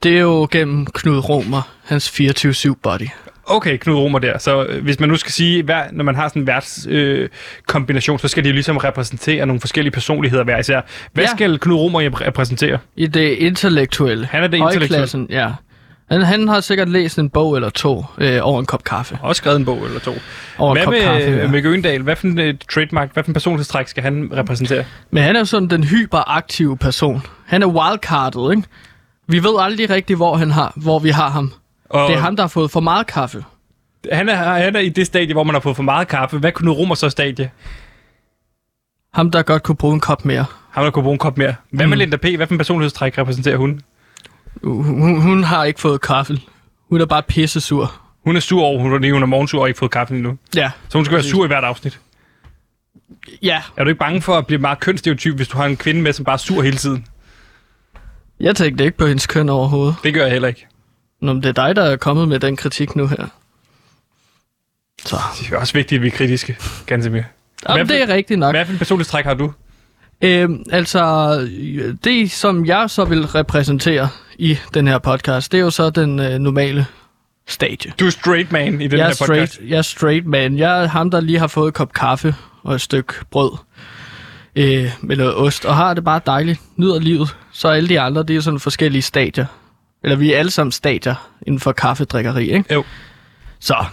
[0.03, 3.07] Det er jo gennem Knud Romer, hans 24-7 body.
[3.45, 4.37] Okay, Knud Romer der.
[4.37, 7.29] Så øh, hvis man nu skal sige, hver, når man har sådan en værtskombination, øh,
[7.67, 10.81] kombination, så skal de jo ligesom repræsentere nogle forskellige personligheder hver især.
[11.13, 11.29] Hvad Ja.
[11.35, 12.77] skal Knud Romer repræsentere?
[12.95, 14.25] I det intellektuelle.
[14.25, 15.27] Han er det intellektuelle.
[15.29, 15.49] Ja.
[16.11, 19.17] Han, han har sikkert læst en bog eller to øh, over en kop kaffe.
[19.21, 20.13] Også skrevet en bog eller to.
[20.57, 21.47] Over Hvad en kop med, kaffe, ja.
[21.47, 22.01] med Øgendal?
[22.01, 24.83] Hvad for en øh, trademark, hvad for en personlighedstræk skal han repræsentere?
[25.11, 27.21] Men han er jo sådan den hyperaktive person.
[27.45, 28.67] Han er wildcardet, ikke?
[29.31, 31.53] Vi ved aldrig rigtigt, hvor, han har, hvor vi har ham.
[31.89, 33.43] Og Det er ham, der har fået for meget kaffe.
[34.11, 36.37] Han er, han er i det stadie, hvor man har fået for meget kaffe.
[36.37, 37.51] Hvad kunne Romer så stadie?
[39.13, 40.45] Ham, der godt kunne bruge en kop mere.
[40.71, 41.55] Ham, der kunne bruge en kop mere.
[41.71, 41.89] Hvad Mm.
[41.89, 42.25] med Linda P?
[42.35, 43.81] Hvad for en personlighedstræk repræsenterer hun?
[44.63, 46.37] Hun, hun har ikke fået kaffe.
[46.89, 47.93] Hun er bare pisse sur.
[48.25, 50.37] Hun er sur over, hun er, hun er morgensur og ikke fået kaffe endnu.
[50.55, 50.71] Ja.
[50.89, 51.99] Så hun skal være sur i hvert afsnit.
[53.43, 56.01] Ja, Er du ikke bange for at blive meget kønsstereotyp, hvis du har en kvinde
[56.01, 57.05] med, som bare er sur hele tiden?
[58.41, 59.95] Jeg tænkte ikke på hendes køn overhovedet.
[60.03, 60.67] Det gør jeg heller ikke.
[61.21, 63.27] Nå, men det er dig, der er kommet med den kritik nu her.
[65.05, 65.17] Så.
[65.39, 67.21] Det er også vigtigt, at vi er kritiske, Gantemir.
[67.69, 68.55] Jamen, for- det er rigtigt nok.
[68.55, 69.53] Hvad for en personlighedstræk har du?
[70.21, 71.35] Øhm, altså,
[72.03, 76.19] det som jeg så vil repræsentere i den her podcast, det er jo så den
[76.19, 76.85] øh, normale
[77.47, 77.93] stadie.
[77.99, 79.53] Du er straight man i den jeg, er her podcast.
[79.53, 80.57] straight, jeg er straight man.
[80.57, 83.51] Jeg er ham, der lige har fået en kop kaffe og et stykke brød
[84.55, 86.59] øh, med noget ost, og har det bare dejligt.
[86.75, 87.35] Nyder livet.
[87.51, 89.45] Så alle de andre, det er sådan forskellige stadier.
[90.03, 92.73] Eller vi er alle sammen stadier inden for kaffedrikkeri, ikke?
[92.73, 92.83] Jo.
[93.59, 93.85] Så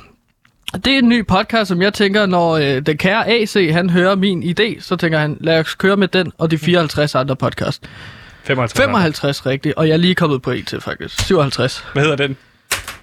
[0.75, 4.15] det er en ny podcast, som jeg tænker, når øh, den kære AC, han hører
[4.15, 7.83] min idé, så tænker han, lad os køre med den og de 54 andre podcast.
[8.45, 8.85] 55.
[8.85, 11.27] 55 rigtigt, og jeg er lige kommet på en til faktisk.
[11.27, 11.85] 57.
[11.93, 12.37] Hvad hedder den?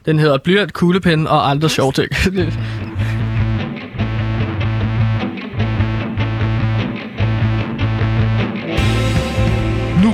[0.05, 2.09] Den hedder Blyant, Kuglepen og andre sjove ting.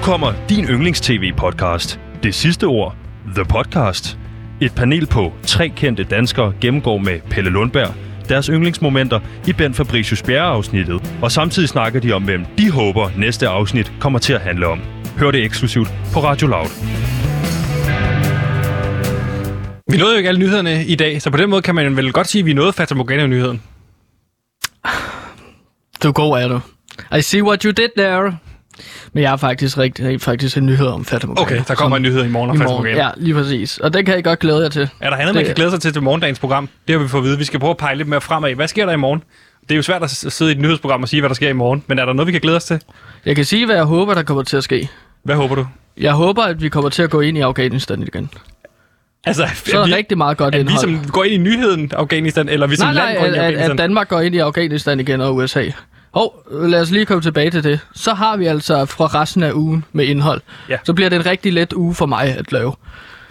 [0.01, 1.99] kommer din yndlings-tv-podcast.
[2.23, 2.95] Det sidste ord.
[3.35, 4.17] The Podcast.
[4.61, 7.93] Et panel på tre kendte danskere gennemgår med Pelle Lundberg
[8.31, 13.47] deres yndlingsmomenter i Ben Fabricius Bjerre-afsnittet, og samtidig snakker de om, hvem de håber næste
[13.47, 14.79] afsnit kommer til at handle om.
[15.17, 16.69] Hør det eksklusivt på Radio Loud.
[19.91, 22.13] Vi nåede jo ikke alle nyhederne i dag, så på den måde kan man vel
[22.13, 23.61] godt sige, at vi nåede Fata Morgana-nyheden.
[26.03, 26.59] Du er god, er du.
[27.17, 28.37] I see what you did there.
[29.13, 32.25] Men jeg har faktisk rigtig, faktisk en nyhed om Fatima Okay, der kommer en nyhed
[32.25, 32.57] i morgen om.
[32.57, 33.03] Morgana.
[33.03, 33.77] Ja, lige præcis.
[33.77, 34.89] Og den kan jeg godt glæde jer til.
[34.99, 36.69] Er der andet, man Det- kan glæde sig til til morgendagens program?
[36.87, 37.37] Det har vi fået at vide.
[37.37, 38.55] Vi skal prøve at pege lidt mere fremad.
[38.55, 39.23] Hvad sker der i morgen?
[39.61, 41.53] Det er jo svært at sidde i et nyhedsprogram og sige, hvad der sker i
[41.53, 41.83] morgen.
[41.87, 42.79] Men er der noget, vi kan glæde os til?
[43.25, 44.89] Jeg kan sige, hvad jeg håber, der kommer til at ske.
[45.23, 45.65] Hvad håber du?
[45.97, 48.29] Jeg håber, at vi kommer til at gå ind i Afghanistan igen.
[49.25, 50.79] Altså, Så er der rigtig meget godt at vi indhold.
[51.03, 53.37] som går ind i nyheden Afghanistan, eller vi som nej, land nej, går ind i
[53.37, 53.71] at, at, Afghanistan?
[53.71, 55.63] at Danmark går ind i Afghanistan igen og USA.
[56.11, 57.79] Og lad os lige komme tilbage til det.
[57.95, 60.41] Så har vi altså fra resten af ugen med indhold.
[60.69, 60.77] Ja.
[60.83, 62.73] Så bliver det en rigtig let uge for mig at lave.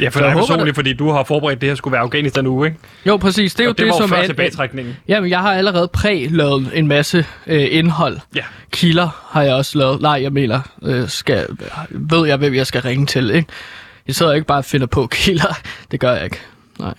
[0.00, 2.66] Ja, for Så dig personligt, fordi du har forberedt, det her skulle være Afghanistan uge,
[2.66, 2.78] ikke?
[3.06, 3.54] Jo, præcis.
[3.54, 4.96] Det er jo det, det, var som før tilbagetrækningen.
[5.08, 8.18] Jamen, jeg har allerede præ-lavet en masse øh, indhold.
[8.36, 8.44] Ja.
[8.70, 10.00] Kilder har jeg også lavet.
[10.00, 11.46] Nej, jeg mener, øh, skal,
[11.90, 13.48] ved jeg, hvem jeg skal ringe til, ikke?
[14.06, 15.54] Jeg sidder ikke bare og finder på kilder.
[15.90, 16.40] Det gør jeg ikke.
[16.78, 16.94] Nej.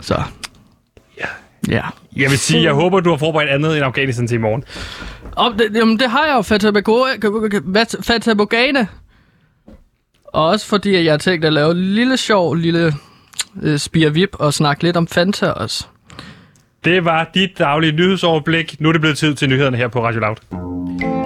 [0.00, 0.22] Så.
[1.68, 1.82] Ja.
[2.16, 4.64] Jeg vil sige, jeg håber, du har forberedt andet end Afghanistan til i morgen.
[5.36, 8.86] Og det, jamen, det har jeg jo, Fata Morgana- Fata Morgana.
[10.24, 12.92] Og også fordi, at jeg har tænkt at lave en lille sjov, lille
[13.62, 15.86] øh, spirvip og snakke lidt om Fanta også.
[16.84, 18.80] Det var dit daglige nyhedsoverblik.
[18.80, 21.17] Nu er det blevet tid til nyhederne her på Radio Loud.